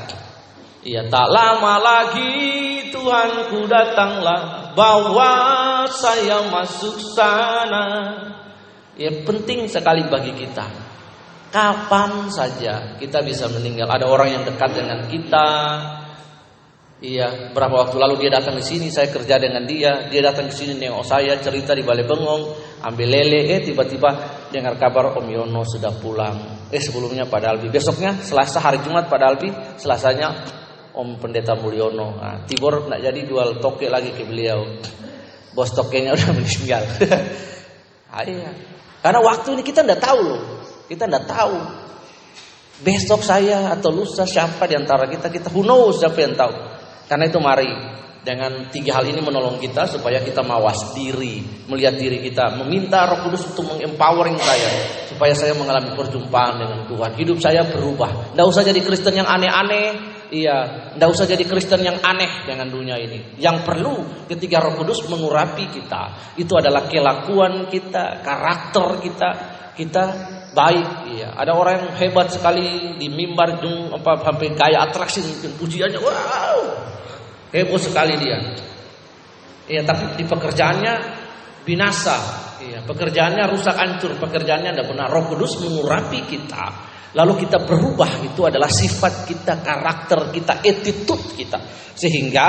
Ya 0.87 1.03
tak 1.11 1.27
lama 1.35 1.83
lagi 1.83 2.87
Tuhanku 2.94 3.66
datanglah 3.66 4.70
bawa 4.79 5.35
saya 5.90 6.46
masuk 6.46 6.94
sana. 7.18 7.87
Ya 8.94 9.11
penting 9.27 9.66
sekali 9.66 10.07
bagi 10.07 10.31
kita. 10.38 10.70
Kapan 11.51 12.31
saja 12.31 12.94
kita 13.03 13.18
bisa 13.27 13.51
meninggal. 13.51 13.90
Ada 13.90 14.07
orang 14.07 14.29
yang 14.31 14.42
dekat 14.46 14.79
dengan 14.79 15.11
kita. 15.11 15.49
Iya, 16.96 17.52
berapa 17.52 17.85
waktu 17.85 18.00
lalu 18.00 18.24
dia 18.24 18.40
datang 18.40 18.56
di 18.56 18.64
sini, 18.64 18.88
saya 18.88 19.12
kerja 19.12 19.37
dengan 19.37 19.68
dia, 19.68 20.09
dia 20.09 20.24
datang 20.24 20.48
di 20.48 20.56
sini 20.56 20.80
nengok 20.80 21.04
saya, 21.04 21.37
cerita 21.44 21.76
di 21.76 21.85
Balai 21.85 22.09
Bengong, 22.09 22.56
ambil 22.80 23.09
lele, 23.12 23.52
eh 23.52 23.61
tiba-tiba 23.61 24.16
dengar 24.48 24.80
kabar 24.80 25.12
Om 25.20 25.28
Yono 25.28 25.61
sudah 25.68 25.92
pulang. 26.00 26.64
Eh 26.72 26.80
sebelumnya 26.80 27.28
pada 27.28 27.52
Albi, 27.52 27.68
besoknya 27.68 28.16
Selasa 28.24 28.64
hari 28.64 28.80
Jumat 28.80 29.12
pada 29.12 29.28
Albi, 29.28 29.52
Selasanya 29.76 30.32
Om 30.96 31.20
Pendeta 31.20 31.52
Mulyono. 31.52 32.16
Nah, 32.16 32.48
Tibor 32.48 32.88
nak 32.88 33.04
jadi 33.04 33.20
jual 33.28 33.61
toke 33.61 33.92
lagi 33.92 34.16
ke 34.16 34.24
beliau. 34.24 34.64
Bos 35.52 35.76
tokenya 35.76 36.12
udah 36.16 36.32
meninggal. 36.32 36.85
ah, 38.09 38.24
iya. 38.24 38.56
Karena 39.04 39.20
waktu 39.20 39.52
ini 39.52 39.62
kita 39.62 39.85
tidak 39.85 40.00
tahu 40.00 40.20
loh, 40.24 40.42
kita 40.88 41.04
tidak 41.04 41.28
tahu. 41.28 41.56
Besok 42.76 43.20
saya 43.20 43.72
atau 43.72 43.92
lusa 43.92 44.24
siapa 44.24 44.64
di 44.64 44.76
antara 44.76 45.04
kita, 45.09 45.28
kita 45.28 45.52
who 45.52 45.61
knows 45.61 46.00
siapa 46.00 46.24
yang 46.24 46.32
tahu. 46.32 46.76
Karena 47.07 47.25
itu 47.31 47.38
mari 47.38 47.71
dengan 48.27 48.66
tiga 48.75 48.99
hal 48.99 49.07
ini 49.07 49.23
menolong 49.23 49.62
kita 49.62 49.87
supaya 49.87 50.19
kita 50.19 50.42
mawas 50.42 50.90
diri, 50.99 51.47
melihat 51.71 51.95
diri 51.95 52.19
kita, 52.19 52.59
meminta 52.59 53.07
Roh 53.07 53.31
Kudus 53.31 53.47
untuk 53.55 53.71
mengempowering 53.71 54.35
saya 54.42 54.71
supaya 55.07 55.31
saya 55.31 55.55
mengalami 55.55 55.95
perjumpaan 55.95 56.59
dengan 56.59 56.81
Tuhan. 56.90 57.14
Hidup 57.14 57.38
saya 57.38 57.62
berubah. 57.62 58.35
Tidak 58.35 58.47
usah 58.51 58.66
jadi 58.66 58.83
Kristen 58.83 59.14
yang 59.23 59.31
aneh-aneh. 59.31 60.19
Iya, 60.27 60.90
tidak 60.99 61.09
usah 61.14 61.23
jadi 61.31 61.47
Kristen 61.47 61.87
yang 61.87 62.03
aneh 62.03 62.42
dengan 62.42 62.66
dunia 62.66 62.99
ini. 62.99 63.38
Yang 63.38 63.62
perlu 63.62 64.27
ketika 64.27 64.59
Roh 64.59 64.75
Kudus 64.75 65.07
mengurapi 65.07 65.71
kita, 65.71 66.35
itu 66.35 66.51
adalah 66.59 66.90
kelakuan 66.90 67.71
kita, 67.71 68.27
karakter 68.27 69.07
kita, 69.07 69.29
kita 69.79 70.05
baik. 70.51 70.88
Iya, 71.14 71.37
ada 71.37 71.53
orang 71.53 71.79
yang 71.79 71.92
hebat 72.01 72.33
sekali 72.33 72.97
di 72.97 73.07
mimbar 73.12 73.61
jung 73.61 73.92
apa 73.92 74.25
sampai 74.25 74.57
gaya 74.57 74.88
atraksi 74.88 75.21
pujiannya, 75.61 76.01
wow, 76.01 76.45
Heboh 77.54 77.80
sekali 77.80 78.14
dia. 78.18 78.38
Iya, 79.66 79.82
tapi 79.82 80.14
di 80.18 80.24
pekerjaannya 80.26 80.94
binasa. 81.66 82.16
Iya, 82.62 82.87
pekerjaannya 82.87 83.44
rusak 83.50 83.76
hancur, 83.76 84.14
pekerjaannya 84.16 84.72
tidak 84.72 84.88
benar. 84.88 85.11
Roh 85.11 85.26
Kudus 85.28 85.59
mengurapi 85.61 86.24
kita. 86.26 86.94
Lalu 87.16 87.48
kita 87.48 87.64
berubah 87.64 88.22
itu 88.22 88.44
adalah 88.44 88.68
sifat 88.68 89.26
kita, 89.26 89.64
karakter 89.64 90.30
kita, 90.30 90.61
attitude 90.61 91.26
kita. 91.35 91.59
Sehingga 91.96 92.46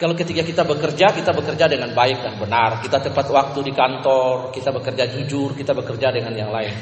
kalau 0.00 0.16
ketika 0.16 0.42
kita 0.42 0.64
bekerja, 0.64 1.12
kita 1.12 1.30
bekerja 1.30 1.68
dengan 1.68 1.92
baik 1.92 2.24
dan 2.24 2.34
benar. 2.40 2.80
Kita 2.80 2.98
tepat 3.04 3.28
waktu 3.30 3.60
di 3.68 3.72
kantor, 3.76 4.48
kita 4.50 4.72
bekerja 4.72 5.04
jujur, 5.12 5.52
kita 5.52 5.76
bekerja 5.76 6.08
dengan 6.10 6.32
yang 6.32 6.50
lain. 6.50 6.74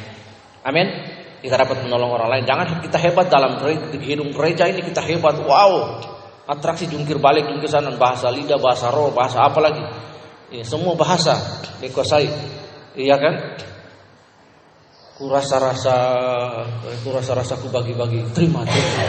Amin. 0.65 0.87
Kita 1.39 1.55
dapat 1.55 1.83
menolong 1.87 2.15
orang 2.15 2.31
lain. 2.39 2.45
Jangan 2.47 2.67
kita 2.83 2.99
hebat 2.99 3.27
dalam 3.31 3.59
hidung 3.95 4.31
gereja 4.35 4.67
ini 4.71 4.83
kita 4.87 5.03
hebat. 5.03 5.39
Wow, 5.43 5.99
atraksi 6.49 6.89
jungkir 6.89 7.21
balik 7.21 7.45
jungkir 7.45 7.69
sana 7.69 7.93
bahasa 7.93 8.33
lidah 8.33 8.57
bahasa 8.57 8.89
roh 8.89 9.13
bahasa 9.13 9.45
apa 9.45 9.61
lagi? 9.61 9.85
Ya, 10.49 10.65
semua 10.65 10.97
bahasa 10.97 11.37
dikuasai. 11.85 12.25
Iya 12.97 13.21
kan? 13.21 13.35
Kurasa 15.21 15.61
rasa 15.61 15.97
kurasa 17.05 17.37
rasa 17.37 17.55
ku 17.61 17.69
bagi 17.69 17.93
bagi 17.93 18.25
terima 18.33 18.65
terima. 18.65 19.05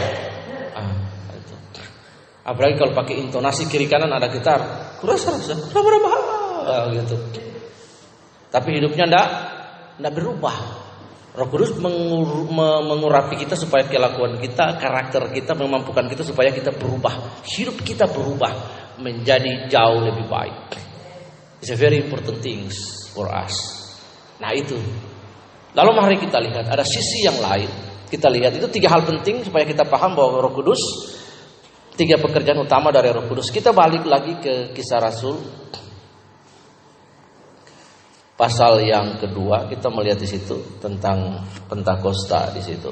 Ah, 0.76 0.94
apalagi 2.52 2.76
kalau 2.76 2.92
pakai 2.92 3.24
intonasi 3.24 3.64
kiri 3.72 3.88
kanan 3.88 4.12
ada 4.12 4.28
gitar. 4.28 4.60
Kurasa 5.00 5.32
rasa 5.32 5.56
berapa 5.72 6.10
ah, 6.68 6.92
gitu. 6.92 7.16
Tapi 8.52 8.68
hidupnya 8.76 9.08
ndak 9.08 9.26
ndak 10.02 10.12
berubah 10.12 10.79
Roh 11.30 11.46
Kudus 11.46 11.78
mengur, 11.78 12.50
mengurapi 12.82 13.38
kita 13.38 13.54
supaya 13.54 13.86
kelakuan 13.86 14.42
kita, 14.42 14.74
karakter 14.82 15.30
kita 15.30 15.54
memampukan 15.54 16.10
kita 16.10 16.26
supaya 16.26 16.50
kita 16.50 16.74
berubah. 16.74 17.42
Hidup 17.46 17.86
kita 17.86 18.10
berubah 18.10 18.50
menjadi 18.98 19.70
jauh 19.70 20.10
lebih 20.10 20.26
baik. 20.26 20.74
It's 21.62 21.70
a 21.70 21.78
very 21.78 22.02
important 22.02 22.42
things 22.42 23.06
for 23.14 23.30
us. 23.30 23.54
Nah 24.42 24.50
itu. 24.56 24.74
Lalu 25.70 25.90
mari 25.94 26.16
kita 26.18 26.42
lihat 26.42 26.66
ada 26.66 26.82
sisi 26.82 27.22
yang 27.22 27.38
lain. 27.38 27.70
Kita 28.10 28.26
lihat 28.26 28.58
itu 28.58 28.66
tiga 28.66 28.90
hal 28.90 29.06
penting 29.06 29.46
supaya 29.46 29.62
kita 29.62 29.86
paham 29.86 30.18
bahwa 30.18 30.42
Roh 30.42 30.50
Kudus 30.50 30.82
tiga 31.94 32.18
pekerjaan 32.18 32.58
utama 32.58 32.90
dari 32.90 33.14
Roh 33.14 33.30
Kudus. 33.30 33.54
Kita 33.54 33.70
balik 33.70 34.02
lagi 34.02 34.34
ke 34.42 34.74
kisah 34.74 34.98
Rasul 34.98 35.38
pasal 38.40 38.80
yang 38.88 39.20
kedua 39.20 39.68
kita 39.68 39.92
melihat 39.92 40.16
di 40.16 40.24
situ 40.24 40.80
tentang 40.80 41.44
Pentakosta 41.68 42.48
di 42.56 42.64
situ. 42.64 42.88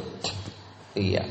Iya. 0.93 1.25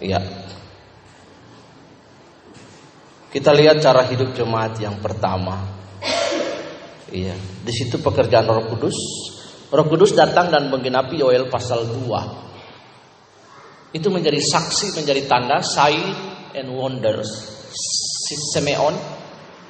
Iya. 0.00 0.20
Kita 3.28 3.52
lihat 3.52 3.84
cara 3.84 4.08
hidup 4.08 4.32
jemaat 4.32 4.80
yang 4.80 4.96
pertama 5.04 5.75
Iya, 7.06 7.38
di 7.38 7.70
situ 7.70 8.02
pekerjaan 8.02 8.50
Roh 8.50 8.66
Kudus. 8.66 8.98
Roh 9.70 9.86
Kudus 9.86 10.10
datang 10.10 10.50
dan 10.50 10.66
menggenapi 10.66 11.22
Yoel 11.22 11.46
pasal 11.46 11.86
2. 11.86 13.94
Itu 13.94 14.10
menjadi 14.10 14.42
saksi, 14.42 14.98
menjadi 14.98 15.30
tanda 15.30 15.62
sign 15.62 16.02
and 16.58 16.66
wonders. 16.74 17.30
Simeon 18.50 18.98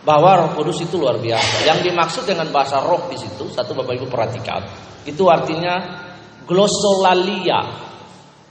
bahwa 0.07 0.41
Roh 0.41 0.51
Kudus 0.57 0.81
itu 0.81 0.97
luar 0.97 1.21
biasa. 1.21 1.69
Yang 1.69 1.93
dimaksud 1.93 2.25
dengan 2.25 2.49
bahasa 2.49 2.81
roh 2.81 3.05
di 3.13 3.21
situ, 3.21 3.53
satu 3.53 3.77
Bapak 3.77 4.01
Ibu 4.01 4.09
perhatikan, 4.09 4.65
itu 5.05 5.29
artinya 5.29 6.09
glossolalia. 6.49 7.85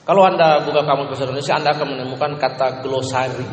Kalau 0.06 0.22
Anda 0.22 0.62
buka 0.62 0.86
kamus 0.86 1.10
bahasa 1.10 1.26
Indonesia, 1.26 1.58
Anda 1.58 1.74
akan 1.74 1.88
menemukan 1.98 2.38
kata 2.38 2.86
glosari. 2.86 3.50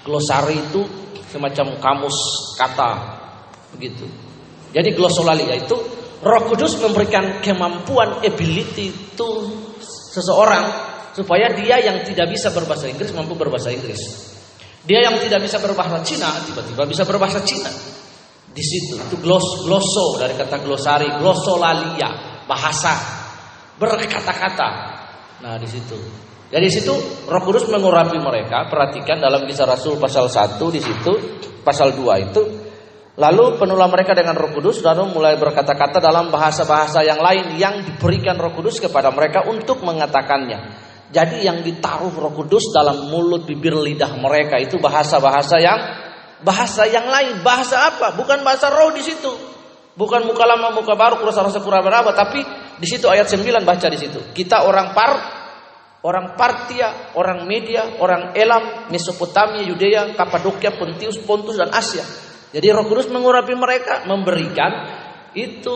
Glosari 0.00 0.56
itu 0.56 0.80
semacam 1.28 1.76
kamus 1.76 2.16
kata 2.56 3.20
begitu. 3.76 4.23
Jadi 4.74 4.90
glossolalia 4.90 5.54
itu 5.54 5.76
Roh 6.18 6.42
Kudus 6.50 6.82
memberikan 6.82 7.38
kemampuan 7.38 8.18
ability 8.26 9.14
to 9.14 9.46
seseorang 10.10 10.66
supaya 11.14 11.54
dia 11.54 11.78
yang 11.78 12.02
tidak 12.02 12.34
bisa 12.34 12.50
berbahasa 12.50 12.90
Inggris 12.90 13.14
mampu 13.14 13.38
berbahasa 13.38 13.70
Inggris. 13.70 14.34
Dia 14.82 15.06
yang 15.06 15.22
tidak 15.22 15.46
bisa 15.46 15.62
berbahasa 15.62 16.02
Cina 16.02 16.42
tiba-tiba 16.42 16.82
bisa 16.90 17.06
berbahasa 17.06 17.38
Cina. 17.46 17.70
Di 18.50 18.62
situ 18.62 18.98
itu 18.98 19.16
gloss, 19.22 19.62
glosso 19.62 20.18
dari 20.18 20.34
kata 20.34 20.58
glossari, 20.62 21.06
glossolalia, 21.22 22.42
bahasa 22.50 22.94
berkata-kata. 23.78 24.70
Nah, 25.42 25.54
di 25.58 25.66
situ. 25.70 25.98
Jadi 26.50 26.64
di 26.66 26.72
situ 26.72 26.94
Roh 27.26 27.42
Kudus 27.42 27.66
mengurapi 27.70 28.18
mereka. 28.18 28.66
Perhatikan 28.70 29.18
dalam 29.22 29.46
kisah 29.46 29.66
Rasul 29.66 29.98
pasal 29.98 30.30
1 30.30 30.58
di 30.70 30.80
situ, 30.82 31.12
pasal 31.66 31.94
2 31.98 32.26
itu 32.30 32.42
Lalu 33.14 33.62
penulah 33.62 33.86
mereka 33.86 34.10
dengan 34.10 34.34
Roh 34.34 34.50
Kudus 34.50 34.82
lalu 34.82 35.06
mulai 35.14 35.38
berkata-kata 35.38 36.02
dalam 36.02 36.34
bahasa-bahasa 36.34 37.06
yang 37.06 37.22
lain 37.22 37.54
yang 37.54 37.86
diberikan 37.86 38.34
Roh 38.34 38.50
Kudus 38.50 38.82
kepada 38.82 39.14
mereka 39.14 39.46
untuk 39.46 39.86
mengatakannya. 39.86 40.82
Jadi 41.14 41.46
yang 41.46 41.62
ditaruh 41.62 42.10
Roh 42.10 42.34
Kudus 42.34 42.74
dalam 42.74 43.06
mulut, 43.06 43.46
bibir, 43.46 43.78
lidah 43.78 44.18
mereka 44.18 44.58
itu 44.58 44.82
bahasa-bahasa 44.82 45.62
yang 45.62 45.78
bahasa 46.42 46.90
yang 46.90 47.06
lain. 47.06 47.38
Bahasa 47.46 47.86
apa? 47.86 48.18
Bukan 48.18 48.42
bahasa 48.42 48.74
roh 48.74 48.90
di 48.90 49.06
situ. 49.06 49.30
Bukan 49.94 50.26
muka 50.26 50.42
lama, 50.42 50.74
muka 50.74 50.98
baru, 50.98 51.22
kurasa 51.22 51.46
rasa 51.46 51.62
kurang 51.62 51.86
berapa, 51.86 52.10
tapi 52.18 52.42
di 52.82 52.86
situ 52.90 53.06
ayat 53.06 53.30
9 53.30 53.62
baca 53.62 53.86
di 53.86 53.94
situ. 53.94 54.34
Kita 54.34 54.66
orang 54.66 54.90
Par 54.90 55.12
orang 56.02 56.34
Partia, 56.34 57.14
orang 57.14 57.46
Media, 57.46 57.94
orang 58.02 58.34
Elam, 58.34 58.90
Mesopotamia, 58.90 59.62
Yudea, 59.62 60.18
Kapadokia, 60.18 60.74
Pontius, 60.74 61.22
Pontus 61.22 61.54
dan 61.54 61.70
Asia 61.70 62.23
jadi 62.54 62.70
Roh 62.70 62.86
Kudus 62.86 63.10
mengurapi 63.10 63.50
mereka, 63.58 64.06
memberikan 64.06 64.70
itu 65.34 65.74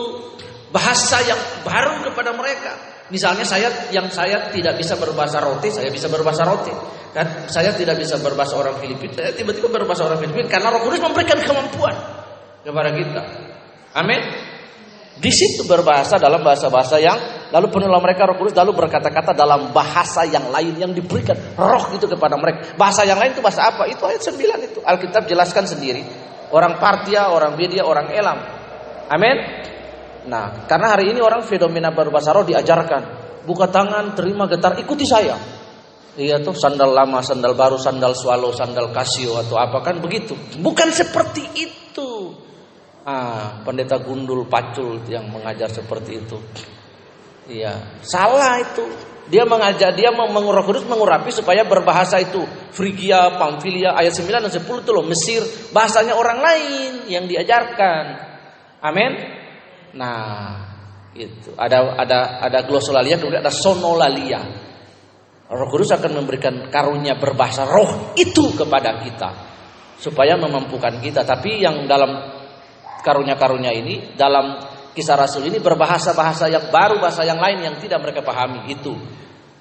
bahasa 0.71 1.19
yang 1.27 1.35
baru 1.67 2.07
kepada 2.07 2.31
mereka. 2.31 2.71
Misalnya 3.11 3.43
saya 3.43 3.91
yang 3.91 4.07
saya 4.07 4.47
tidak 4.47 4.79
bisa 4.79 4.95
berbahasa 4.95 5.43
roti, 5.43 5.67
saya 5.75 5.91
bisa 5.91 6.07
berbahasa 6.07 6.47
roti. 6.47 6.71
Dan 7.11 7.51
saya 7.51 7.75
tidak 7.75 7.99
bisa 7.99 8.15
berbahasa 8.23 8.55
orang 8.55 8.79
Filipina, 8.79 9.17
saya 9.17 9.33
tiba-tiba 9.35 9.67
berbahasa 9.67 10.07
orang 10.07 10.23
Filipina 10.23 10.47
karena 10.47 10.71
Roh 10.71 10.87
Kudus 10.87 11.03
memberikan 11.03 11.41
kemampuan 11.43 11.95
kepada 12.63 12.89
kita. 12.95 13.21
Amin. 13.99 14.21
Di 15.19 15.35
situ 15.35 15.67
berbahasa 15.67 16.15
dalam 16.15 16.39
bahasa-bahasa 16.47 16.95
yang 17.03 17.19
lalu 17.51 17.67
penuhlah 17.75 17.99
mereka 17.99 18.23
Roh 18.23 18.39
Kudus 18.39 18.55
lalu 18.55 18.71
berkata-kata 18.71 19.35
dalam 19.35 19.75
bahasa 19.75 20.23
yang 20.23 20.47
lain 20.47 20.79
yang 20.79 20.95
diberikan 20.95 21.35
roh 21.59 21.91
itu 21.91 22.07
kepada 22.07 22.39
mereka. 22.39 22.71
Bahasa 22.79 23.03
yang 23.03 23.19
lain 23.19 23.35
itu 23.35 23.43
bahasa 23.43 23.67
apa? 23.67 23.83
Itu 23.91 24.07
ayat 24.07 24.23
9 24.23 24.69
itu. 24.69 24.79
Alkitab 24.79 25.27
jelaskan 25.27 25.67
sendiri 25.67 26.29
orang 26.53 26.77
Partia, 26.81 27.29
orang 27.29 27.53
Media, 27.57 27.85
orang 27.85 28.09
Elam. 28.13 28.39
Amin. 29.09 29.37
Nah, 30.29 30.69
karena 30.69 30.93
hari 30.93 31.15
ini 31.15 31.19
orang 31.23 31.41
fenomena 31.41 31.89
baru 31.89 32.13
bahasa 32.13 32.35
roh 32.35 32.45
diajarkan. 32.45 33.03
Buka 33.47 33.71
tangan, 33.71 34.13
terima 34.13 34.45
getar, 34.45 34.77
ikuti 34.77 35.07
saya. 35.07 35.37
Iya 36.19 36.43
tuh 36.43 36.51
sandal 36.51 36.91
lama, 36.91 37.23
sandal 37.23 37.55
baru, 37.55 37.79
sandal 37.79 38.11
swallow, 38.11 38.51
sandal 38.51 38.91
casio 38.91 39.39
atau 39.39 39.55
apa 39.55 39.79
kan 39.79 40.03
begitu. 40.03 40.35
Bukan 40.59 40.91
seperti 40.91 41.47
itu. 41.55 42.35
Ah, 43.07 43.63
pendeta 43.63 43.95
gundul 44.03 44.43
pacul 44.51 44.99
yang 45.07 45.31
mengajar 45.31 45.71
seperti 45.71 46.19
itu. 46.19 46.37
Iya, 47.49 48.03
salah 48.03 48.59
itu. 48.59 48.83
Dia 49.29 49.45
mengajar, 49.45 49.93
dia 49.93 50.09
mengurat 50.09 50.65
kudus 50.65 50.89
mengurapi 50.89 51.29
supaya 51.29 51.61
berbahasa 51.61 52.17
itu. 52.17 52.41
Frigia, 52.73 53.37
Pamfilia, 53.37 53.93
ayat 53.93 54.17
9 54.17 54.49
dan 54.49 54.49
10 54.49 54.65
itu 54.65 54.89
loh. 54.89 55.05
Mesir, 55.05 55.41
bahasanya 55.69 56.17
orang 56.17 56.41
lain 56.41 56.91
yang 57.05 57.29
diajarkan. 57.29 58.03
Amin. 58.81 59.11
Nah, 59.93 60.69
itu 61.13 61.53
ada 61.57 61.97
ada 61.97 62.19
ada 62.41 62.59
glosolalia 62.65 63.17
kemudian 63.17 63.41
ada 63.45 63.53
sonolalia. 63.53 64.41
Roh 65.49 65.65
Kudus 65.65 65.89
akan 65.97 66.21
memberikan 66.21 66.69
karunia 66.69 67.17
berbahasa 67.17 67.65
roh 67.65 68.13
itu 68.13 68.53
kepada 68.53 69.01
kita 69.01 69.29
supaya 69.97 70.37
memampukan 70.37 71.01
kita. 71.01 71.25
Tapi 71.25 71.65
yang 71.65 71.89
dalam 71.89 72.13
karunia-karunia 73.01 73.73
ini 73.73 74.13
dalam 74.13 74.68
kisah 74.93 75.15
Rasul 75.17 75.47
ini 75.49 75.57
berbahasa-bahasa 75.61 76.49
yang 76.49 76.69
baru, 76.73 76.99
bahasa 77.01 77.25
yang 77.25 77.37
lain 77.37 77.65
yang 77.65 77.75
tidak 77.77 78.01
mereka 78.01 78.21
pahami 78.25 78.69
itu. 78.71 78.93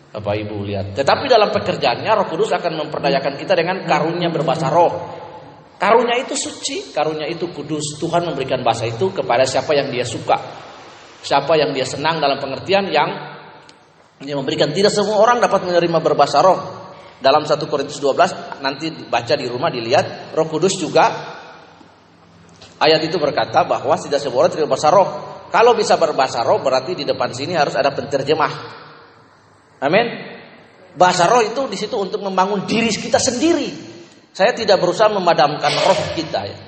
Bapak 0.09 0.35
Ibu 0.41 0.65
lihat. 0.65 0.97
Tetapi 0.97 1.29
dalam 1.29 1.53
pekerjaannya 1.53 2.09
Roh 2.09 2.27
Kudus 2.33 2.51
akan 2.57 2.89
memperdayakan 2.89 3.37
kita 3.37 3.53
dengan 3.53 3.85
karunia 3.85 4.33
berbahasa 4.33 4.73
roh. 4.73 4.93
Karunia 5.79 6.19
itu 6.19 6.35
suci, 6.35 6.91
karunia 6.91 7.31
itu 7.31 7.55
kudus. 7.55 8.03
Tuhan 8.03 8.27
memberikan 8.27 8.67
bahasa 8.67 8.83
itu 8.91 9.15
kepada 9.15 9.47
siapa 9.47 9.79
yang 9.79 9.95
dia 9.95 10.03
suka. 10.03 10.35
Siapa 11.23 11.55
yang 11.55 11.71
dia 11.71 11.87
senang 11.87 12.19
dalam 12.19 12.43
pengertian 12.43 12.91
yang 12.91 13.39
dia 14.19 14.35
memberikan 14.35 14.75
tidak 14.75 14.91
semua 14.91 15.23
orang 15.23 15.39
dapat 15.39 15.63
menerima 15.63 15.99
berbahasa 16.03 16.43
roh. 16.43 16.59
Dalam 17.23 17.47
1 17.47 17.55
Korintus 17.71 18.03
12 18.03 18.63
nanti 18.63 18.91
baca 18.91 19.35
di 19.39 19.47
rumah 19.47 19.71
dilihat 19.71 20.35
Roh 20.35 20.47
Kudus 20.51 20.79
juga 20.79 21.38
ayat 22.79 23.01
itu 23.05 23.19
berkata 23.19 23.67
bahwa 23.67 23.95
tidak 23.99 24.23
semua 24.23 24.47
orang 24.47 24.53
tidak 24.55 24.67
berbahasa 24.71 24.89
roh. 24.91 25.09
Kalau 25.49 25.73
bisa 25.75 25.95
berbahasa 25.99 26.41
roh 26.45 26.61
berarti 26.61 26.95
di 26.99 27.05
depan 27.05 27.33
sini 27.35 27.59
harus 27.59 27.75
ada 27.75 27.93
penterjemah. 27.93 28.53
Amin. 29.83 30.07
Bahasa 30.99 31.31
roh 31.31 31.45
itu 31.45 31.61
di 31.71 31.79
situ 31.79 31.95
untuk 31.95 32.23
membangun 32.23 32.67
diri 32.67 32.91
kita 32.91 33.23
sendiri. 33.23 33.71
Saya 34.35 34.55
tidak 34.55 34.79
berusaha 34.83 35.11
memadamkan 35.11 35.73
roh 35.85 36.01
kita 36.15 36.41
ya. 36.47 36.59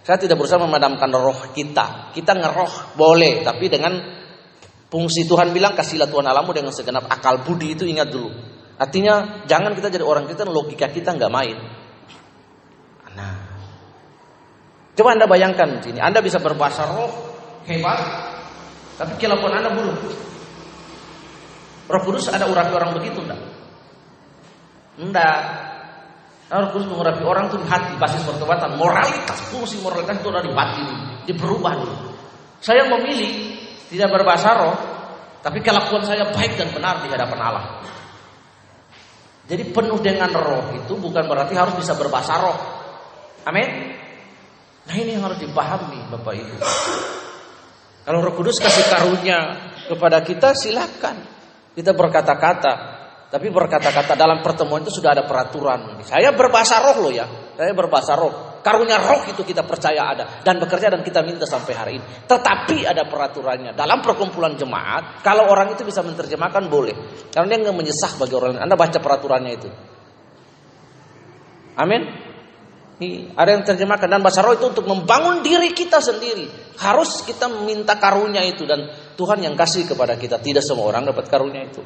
Saya 0.00 0.16
tidak 0.16 0.40
berusaha 0.40 0.58
memadamkan 0.58 1.10
roh 1.12 1.52
kita. 1.52 2.10
Kita 2.16 2.32
ngeroh 2.34 2.96
boleh, 2.96 3.44
tapi 3.44 3.68
dengan 3.68 4.20
Fungsi 4.90 5.22
Tuhan 5.22 5.54
bilang 5.54 5.78
kasihlah 5.78 6.10
Tuhan 6.10 6.26
alamu 6.26 6.50
dengan 6.50 6.74
segenap 6.74 7.06
akal 7.06 7.46
budi 7.46 7.78
itu 7.78 7.86
ingat 7.86 8.10
dulu. 8.10 8.26
Artinya 8.74 9.46
jangan 9.46 9.70
kita 9.78 9.86
jadi 9.86 10.02
orang 10.02 10.26
kita 10.26 10.42
logika 10.50 10.90
kita 10.90 11.14
nggak 11.14 11.30
main. 11.30 11.56
Nah, 13.14 13.38
coba 15.00 15.16
anda 15.16 15.24
bayangkan 15.24 15.80
sini, 15.80 15.96
anda 15.96 16.20
bisa 16.20 16.36
berbahasa 16.36 16.84
roh 16.92 17.08
hebat, 17.64 18.00
tapi 19.00 19.16
kelakuan 19.16 19.56
anda 19.56 19.72
buruk. 19.72 19.96
Roh 21.90 22.02
Kudus 22.04 22.28
ada 22.28 22.44
urapi 22.44 22.70
orang 22.76 22.92
begitu 23.00 23.24
enggak? 23.24 23.40
Enggak. 25.00 25.38
Roh 26.52 26.68
Kudus 26.76 26.86
mengurapi 26.92 27.24
orang 27.24 27.48
itu 27.48 27.56
di 27.58 27.66
hati, 27.66 27.96
basis 27.96 28.22
pertobatan, 28.28 28.76
moralitas, 28.76 29.40
fungsi 29.48 29.80
moralitas 29.80 30.20
itu 30.20 30.28
ada 30.28 30.44
di 30.44 30.52
batin, 30.52 30.86
diperubah 31.24 31.72
dulu. 31.80 31.96
Saya 32.60 32.84
memilih 32.84 33.56
tidak 33.88 34.12
berbahasa 34.12 34.52
roh, 34.52 34.76
tapi 35.40 35.64
kelakuan 35.64 36.04
saya 36.04 36.28
baik 36.28 36.60
dan 36.60 36.68
benar 36.76 37.00
di 37.00 37.08
hadapan 37.08 37.40
Allah. 37.40 37.64
Jadi 39.48 39.66
penuh 39.74 39.98
dengan 39.98 40.30
roh 40.36 40.76
itu 40.76 40.94
bukan 40.94 41.26
berarti 41.26 41.56
harus 41.58 41.74
bisa 41.74 41.96
berbahasa 41.98 42.38
roh. 42.38 42.58
Amin. 43.48 43.99
Nah 44.90 44.96
ini 44.98 45.14
yang 45.14 45.22
harus 45.22 45.38
dipahami 45.38 46.02
Bapak 46.10 46.34
Ibu. 46.34 46.54
Kalau 48.02 48.18
Roh 48.26 48.34
Kudus 48.34 48.58
kasih 48.58 48.90
karunia 48.90 49.70
kepada 49.86 50.18
kita 50.26 50.50
silakan 50.58 51.22
kita 51.78 51.94
berkata-kata. 51.94 52.98
Tapi 53.30 53.46
berkata-kata 53.46 54.18
dalam 54.18 54.42
pertemuan 54.42 54.82
itu 54.82 54.90
sudah 54.90 55.14
ada 55.14 55.22
peraturan. 55.22 56.02
Saya 56.02 56.34
berbahasa 56.34 56.82
roh 56.82 57.06
loh 57.06 57.12
ya. 57.14 57.22
Saya 57.54 57.70
berbahasa 57.70 58.18
roh. 58.18 58.58
Karunia 58.58 58.98
roh 58.98 59.22
itu 59.30 59.46
kita 59.46 59.62
percaya 59.62 60.10
ada 60.10 60.42
dan 60.42 60.58
bekerja 60.58 60.90
dan 60.90 61.06
kita 61.06 61.22
minta 61.22 61.46
sampai 61.46 61.72
hari 61.78 61.92
ini. 62.02 62.06
Tetapi 62.26 62.90
ada 62.90 63.06
peraturannya. 63.06 63.78
Dalam 63.78 64.02
perkumpulan 64.02 64.58
jemaat, 64.58 65.22
kalau 65.22 65.46
orang 65.46 65.78
itu 65.78 65.86
bisa 65.86 66.02
menerjemahkan 66.02 66.66
boleh. 66.66 67.30
Karena 67.30 67.46
dia 67.54 67.58
nggak 67.70 67.76
menyesah 67.78 68.18
bagi 68.18 68.34
orang 68.34 68.58
lain. 68.58 68.62
Anda 68.66 68.74
baca 68.74 68.98
peraturannya 68.98 69.52
itu. 69.54 69.68
Amin. 71.78 72.29
Ada 73.32 73.50
yang 73.56 73.64
terjemahkan 73.64 74.12
dan 74.12 74.20
bahasa 74.20 74.44
roh 74.44 74.52
itu 74.52 74.76
untuk 74.76 74.84
membangun 74.84 75.40
diri 75.40 75.72
kita 75.72 76.04
sendiri. 76.04 76.76
Harus 76.76 77.24
kita 77.24 77.48
minta 77.48 77.96
karunia 77.96 78.44
itu 78.44 78.68
dan 78.68 78.92
Tuhan 79.16 79.40
yang 79.40 79.56
kasih 79.56 79.88
kepada 79.88 80.20
kita. 80.20 80.36
Tidak 80.36 80.60
semua 80.60 80.92
orang 80.92 81.08
dapat 81.08 81.24
karunia 81.32 81.64
itu. 81.64 81.80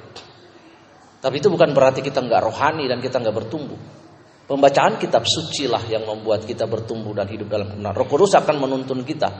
Tapi 1.22 1.34
itu 1.38 1.46
bukan 1.46 1.70
berarti 1.70 2.02
kita 2.02 2.18
nggak 2.18 2.40
rohani 2.42 2.90
dan 2.90 2.98
kita 2.98 3.22
nggak 3.22 3.30
bertumbuh. 3.30 3.78
Pembacaan 4.44 4.98
kitab 4.98 5.22
suci 5.24 5.70
lah 5.70 5.80
yang 5.86 6.02
membuat 6.02 6.44
kita 6.44 6.66
bertumbuh 6.66 7.14
dan 7.14 7.30
hidup 7.30 7.46
dalam 7.46 7.70
kebenaran. 7.70 7.94
Roh 7.94 8.08
Kudus 8.10 8.34
akan 8.34 8.66
menuntun 8.66 9.06
kita. 9.06 9.30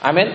Amin. 0.00 0.28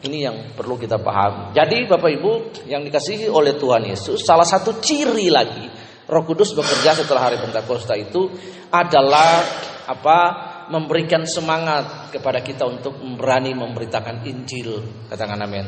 Ini 0.00 0.18
yang 0.22 0.36
perlu 0.54 0.78
kita 0.78 1.02
pahami. 1.02 1.52
Jadi 1.52 1.84
Bapak 1.84 2.10
Ibu 2.14 2.32
yang 2.70 2.86
dikasihi 2.86 3.28
oleh 3.28 3.58
Tuhan 3.58 3.90
Yesus, 3.90 4.22
salah 4.24 4.46
satu 4.46 4.80
ciri 4.80 5.28
lagi 5.28 5.90
Roh 6.10 6.26
Kudus 6.26 6.50
bekerja 6.58 6.90
setelah 6.98 7.30
hari 7.30 7.38
Pentakosta 7.38 7.94
itu 7.94 8.26
adalah 8.74 9.46
apa? 9.90 10.18
Memberikan 10.70 11.26
semangat 11.26 12.14
kepada 12.14 12.38
kita 12.38 12.62
untuk 12.62 12.94
berani 13.18 13.50
memberitakan 13.58 14.22
Injil. 14.22 15.06
Katakan 15.10 15.42
amin. 15.42 15.66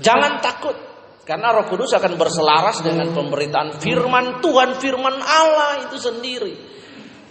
Jangan 0.00 0.40
takut 0.40 0.76
karena 1.28 1.52
Roh 1.52 1.68
Kudus 1.68 1.92
akan 1.92 2.16
berselaras 2.16 2.80
dengan 2.80 3.12
pemberitaan 3.12 3.76
firman 3.76 4.40
Tuhan, 4.40 4.80
firman 4.80 5.12
Allah 5.20 5.84
itu 5.84 6.00
sendiri. 6.00 6.56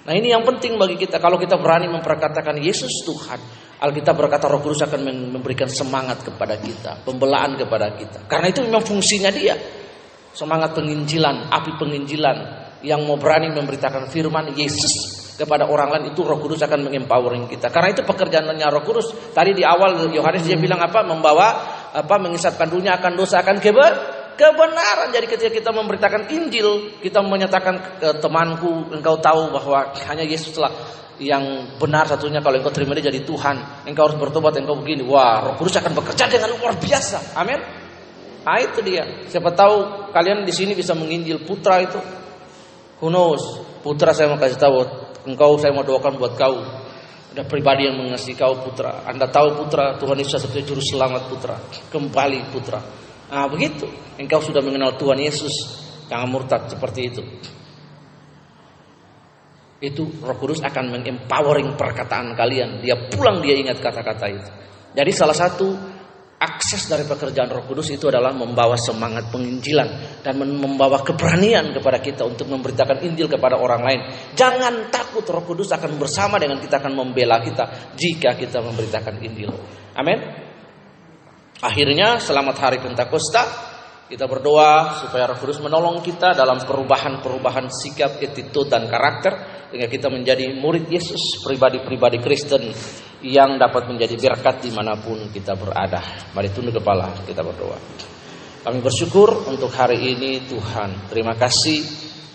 Nah 0.06 0.14
ini 0.14 0.30
yang 0.30 0.46
penting 0.46 0.78
bagi 0.78 1.02
kita. 1.02 1.18
Kalau 1.18 1.42
kita 1.42 1.58
berani 1.58 1.90
memperkatakan 1.90 2.62
Yesus 2.62 3.02
Tuhan, 3.02 3.42
Alkitab 3.82 4.14
berkata 4.14 4.46
Roh 4.46 4.62
Kudus 4.62 4.86
akan 4.86 5.34
memberikan 5.34 5.66
semangat 5.66 6.22
kepada 6.22 6.62
kita, 6.62 7.02
pembelaan 7.02 7.58
kepada 7.58 7.98
kita. 7.98 8.30
Karena 8.30 8.54
itu 8.54 8.62
memang 8.62 8.86
fungsinya 8.86 9.34
dia. 9.34 9.58
Semangat 10.38 10.78
penginjilan, 10.78 11.50
api 11.50 11.82
penginjilan 11.82 12.38
yang 12.86 13.02
mau 13.02 13.18
berani 13.18 13.50
memberitakan 13.50 14.14
firman 14.14 14.54
Yesus 14.54 15.17
kepada 15.38 15.70
orang 15.70 15.94
lain 15.94 16.04
itu 16.12 16.26
Roh 16.26 16.42
Kudus 16.42 16.66
akan 16.66 16.90
mengempowering 16.90 17.46
kita. 17.46 17.70
Karena 17.70 17.94
itu 17.94 18.02
pekerjaannya 18.02 18.68
Roh 18.74 18.82
Kudus. 18.82 19.14
Tadi 19.32 19.54
di 19.54 19.62
awal 19.62 20.10
Yohanes 20.10 20.50
dia 20.50 20.58
bilang 20.58 20.82
apa? 20.82 21.06
Membawa 21.06 21.48
apa 21.94 22.16
mengisapkan 22.18 22.66
dunia 22.66 22.98
akan 22.98 23.14
dosa 23.14 23.46
akan 23.46 23.62
keber 23.62 23.94
kebenaran. 24.34 25.14
Jadi 25.14 25.26
ketika 25.30 25.52
kita 25.54 25.70
memberitakan 25.70 26.26
Injil, 26.34 26.98
kita 27.02 27.22
menyatakan 27.22 28.02
ke 28.02 28.10
temanku, 28.18 28.90
engkau 28.90 29.22
tahu 29.22 29.54
bahwa 29.54 29.94
hanya 30.10 30.26
Yesuslah 30.26 30.74
yang 31.18 31.78
benar 31.82 32.06
satunya 32.06 32.42
kalau 32.42 32.58
engkau 32.62 32.74
terima 32.74 32.98
dia 32.98 33.14
jadi 33.14 33.22
Tuhan. 33.22 33.86
Engkau 33.86 34.10
harus 34.10 34.18
bertobat, 34.18 34.58
engkau 34.58 34.78
begini. 34.82 35.06
Wah, 35.06 35.46
Roh 35.46 35.56
Kudus 35.62 35.78
akan 35.78 35.94
bekerja 35.94 36.26
dengan 36.26 36.50
luar 36.58 36.78
biasa. 36.82 37.38
Amin. 37.38 37.62
Nah, 38.42 38.64
itu 38.64 38.80
dia. 38.80 39.28
Siapa 39.28 39.52
tahu 39.52 40.08
kalian 40.16 40.48
di 40.48 40.54
sini 40.56 40.72
bisa 40.72 40.96
menginjil 40.96 41.44
putra 41.44 41.84
itu. 41.84 42.00
Who 43.04 43.14
knows? 43.14 43.44
Putra 43.84 44.16
saya 44.16 44.32
mau 44.32 44.42
kasih 44.42 44.58
tahu, 44.58 45.07
engkau 45.28 45.60
saya 45.60 45.76
mau 45.76 45.84
doakan 45.84 46.16
buat 46.16 46.34
kau. 46.40 46.58
Ada 47.36 47.44
pribadi 47.46 47.86
yang 47.86 48.00
mengasihi 48.00 48.34
kau 48.34 48.58
putra. 48.64 49.06
Anda 49.06 49.30
tahu 49.30 49.62
putra, 49.62 50.00
Tuhan 50.00 50.18
Yesus 50.18 50.42
sebagai 50.42 50.66
juru 50.66 50.82
selamat 50.82 51.30
putra. 51.30 51.56
Kembali 51.92 52.50
putra. 52.50 52.82
Nah 53.30 53.46
begitu. 53.52 53.86
Engkau 54.18 54.42
sudah 54.42 54.64
mengenal 54.64 54.96
Tuhan 54.96 55.20
Yesus. 55.20 55.54
Jangan 56.08 56.28
murtad 56.32 56.72
seperti 56.72 57.02
itu. 57.12 57.22
Itu 59.78 60.10
roh 60.26 60.38
kudus 60.42 60.64
akan 60.66 60.98
mengempowering 60.98 61.78
perkataan 61.78 62.34
kalian. 62.34 62.82
Dia 62.82 62.98
pulang 63.14 63.44
dia 63.44 63.54
ingat 63.54 63.78
kata-kata 63.78 64.26
itu. 64.32 64.50
Jadi 64.98 65.12
salah 65.14 65.38
satu 65.38 65.97
akses 66.38 66.86
dari 66.86 67.02
pekerjaan 67.02 67.50
Roh 67.50 67.66
Kudus 67.66 67.90
itu 67.90 68.06
adalah 68.14 68.30
membawa 68.30 68.78
semangat 68.78 69.34
penginjilan 69.34 70.22
dan 70.22 70.38
membawa 70.38 71.02
keberanian 71.02 71.74
kepada 71.74 71.98
kita 71.98 72.22
untuk 72.30 72.46
memberitakan 72.46 73.02
Injil 73.02 73.26
kepada 73.26 73.58
orang 73.58 73.82
lain. 73.82 74.00
Jangan 74.38 74.94
takut 74.94 75.26
Roh 75.26 75.42
Kudus 75.42 75.74
akan 75.74 75.98
bersama 75.98 76.38
dengan 76.38 76.62
kita 76.62 76.78
akan 76.78 76.94
membela 76.94 77.42
kita 77.42 77.94
jika 77.98 78.38
kita 78.38 78.62
memberitakan 78.62 79.18
Injil. 79.26 79.50
Amin. 79.98 80.20
Akhirnya 81.58 82.22
selamat 82.22 82.56
hari 82.62 82.78
Pentakosta. 82.86 83.74
Kita 84.08 84.24
berdoa 84.24 85.04
supaya 85.04 85.28
Roh 85.28 85.36
Kudus 85.36 85.60
menolong 85.60 86.00
kita 86.00 86.32
dalam 86.32 86.64
perubahan-perubahan 86.64 87.68
sikap, 87.68 88.24
attitude 88.24 88.72
dan 88.72 88.88
karakter 88.88 89.68
sehingga 89.68 89.92
kita 89.92 90.08
menjadi 90.08 90.48
murid 90.56 90.88
Yesus, 90.88 91.44
pribadi-pribadi 91.44 92.24
Kristen 92.24 92.72
yang 93.20 93.60
dapat 93.60 93.92
menjadi 93.92 94.16
berkat 94.16 94.64
di 94.64 94.72
mana 94.72 94.96
pun 94.96 95.28
kita 95.28 95.60
berada. 95.60 96.00
Mari 96.32 96.56
tunduk 96.56 96.80
kepala 96.80 97.20
kita 97.28 97.44
berdoa. 97.44 97.76
Kami 98.64 98.80
bersyukur 98.80 99.44
untuk 99.52 99.76
hari 99.76 100.00
ini 100.00 100.40
Tuhan. 100.48 101.12
Terima 101.12 101.36
kasih 101.36 101.84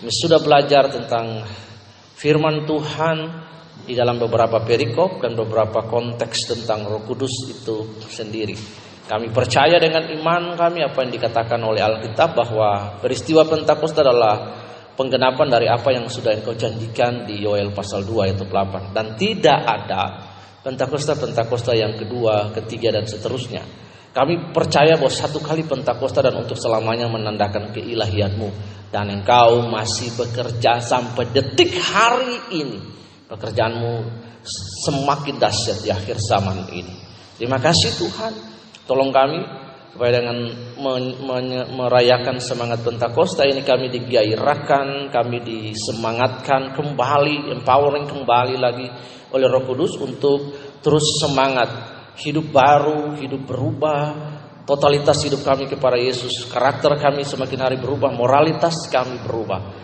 Kami 0.05 0.13
sudah 0.13 0.37
belajar 0.45 0.93
tentang 0.93 1.41
firman 2.13 2.69
Tuhan 2.69 3.17
di 3.89 3.97
dalam 3.97 4.21
beberapa 4.21 4.61
perikop 4.61 5.25
dan 5.25 5.33
beberapa 5.33 5.89
konteks 5.89 6.53
tentang 6.53 6.85
Roh 6.85 7.01
Kudus 7.01 7.49
itu 7.49 7.97
sendiri. 8.05 8.82
Kami 9.03 9.35
percaya 9.35 9.75
dengan 9.83 10.07
iman 10.07 10.55
kami 10.55 10.79
apa 10.79 11.03
yang 11.03 11.11
dikatakan 11.11 11.59
oleh 11.59 11.83
Alkitab 11.83 12.39
bahwa 12.39 13.03
peristiwa 13.03 13.43
Pentakosta 13.43 13.99
adalah 13.99 14.55
penggenapan 14.95 15.47
dari 15.51 15.67
apa 15.67 15.91
yang 15.91 16.07
sudah 16.07 16.31
engkau 16.31 16.55
janjikan 16.55 17.27
di 17.27 17.43
Yoel 17.43 17.75
pasal 17.75 18.07
2 18.07 18.31
ayat 18.31 18.39
8 18.39 18.95
dan 18.95 19.19
tidak 19.19 19.59
ada 19.59 20.01
Pentakosta-Pentakosta 20.63 21.75
yang 21.75 21.99
kedua, 21.99 22.55
ketiga 22.55 22.95
dan 22.95 23.03
seterusnya. 23.03 23.67
Kami 24.15 24.55
percaya 24.55 24.95
bahwa 24.95 25.11
satu 25.11 25.43
kali 25.43 25.67
Pentakosta 25.67 26.23
dan 26.23 26.39
untuk 26.39 26.55
selamanya 26.55 27.11
menandakan 27.11 27.75
keilahianmu 27.75 28.49
dan 28.87 29.11
engkau 29.11 29.67
masih 29.67 30.15
bekerja 30.15 30.79
sampai 30.79 31.27
detik 31.35 31.75
hari 31.75 32.39
ini. 32.55 32.79
Pekerjaanmu 33.27 33.93
semakin 34.87 35.35
dahsyat 35.35 35.83
di 35.83 35.91
akhir 35.91 36.15
zaman 36.23 36.71
ini. 36.71 36.95
Terima 37.35 37.59
kasih 37.59 37.91
Tuhan. 37.99 38.52
Tolong 38.83 39.11
kami 39.15 39.39
supaya 39.93 40.19
dengan 40.19 40.37
merayakan 41.77 42.41
semangat 42.41 42.81
Pentakosta 42.81 43.45
ini 43.45 43.61
kami 43.61 43.93
digairahkan, 43.93 45.13
kami 45.13 45.37
disemangatkan 45.45 46.73
kembali, 46.73 47.53
empowering 47.53 48.09
kembali 48.09 48.55
lagi 48.57 48.89
oleh 49.29 49.45
Roh 49.45 49.63
Kudus 49.63 49.95
untuk 50.01 50.51
terus 50.81 51.21
semangat 51.21 51.69
hidup 52.19 52.49
baru, 52.49 53.13
hidup 53.21 53.45
berubah, 53.45 54.01
totalitas 54.65 55.21
hidup 55.25 55.45
kami 55.45 55.69
kepada 55.69 55.97
Yesus, 55.97 56.49
karakter 56.49 56.97
kami 56.97 57.21
semakin 57.21 57.59
hari 57.61 57.77
berubah, 57.77 58.09
moralitas 58.13 58.89
kami 58.89 59.21
berubah. 59.21 59.79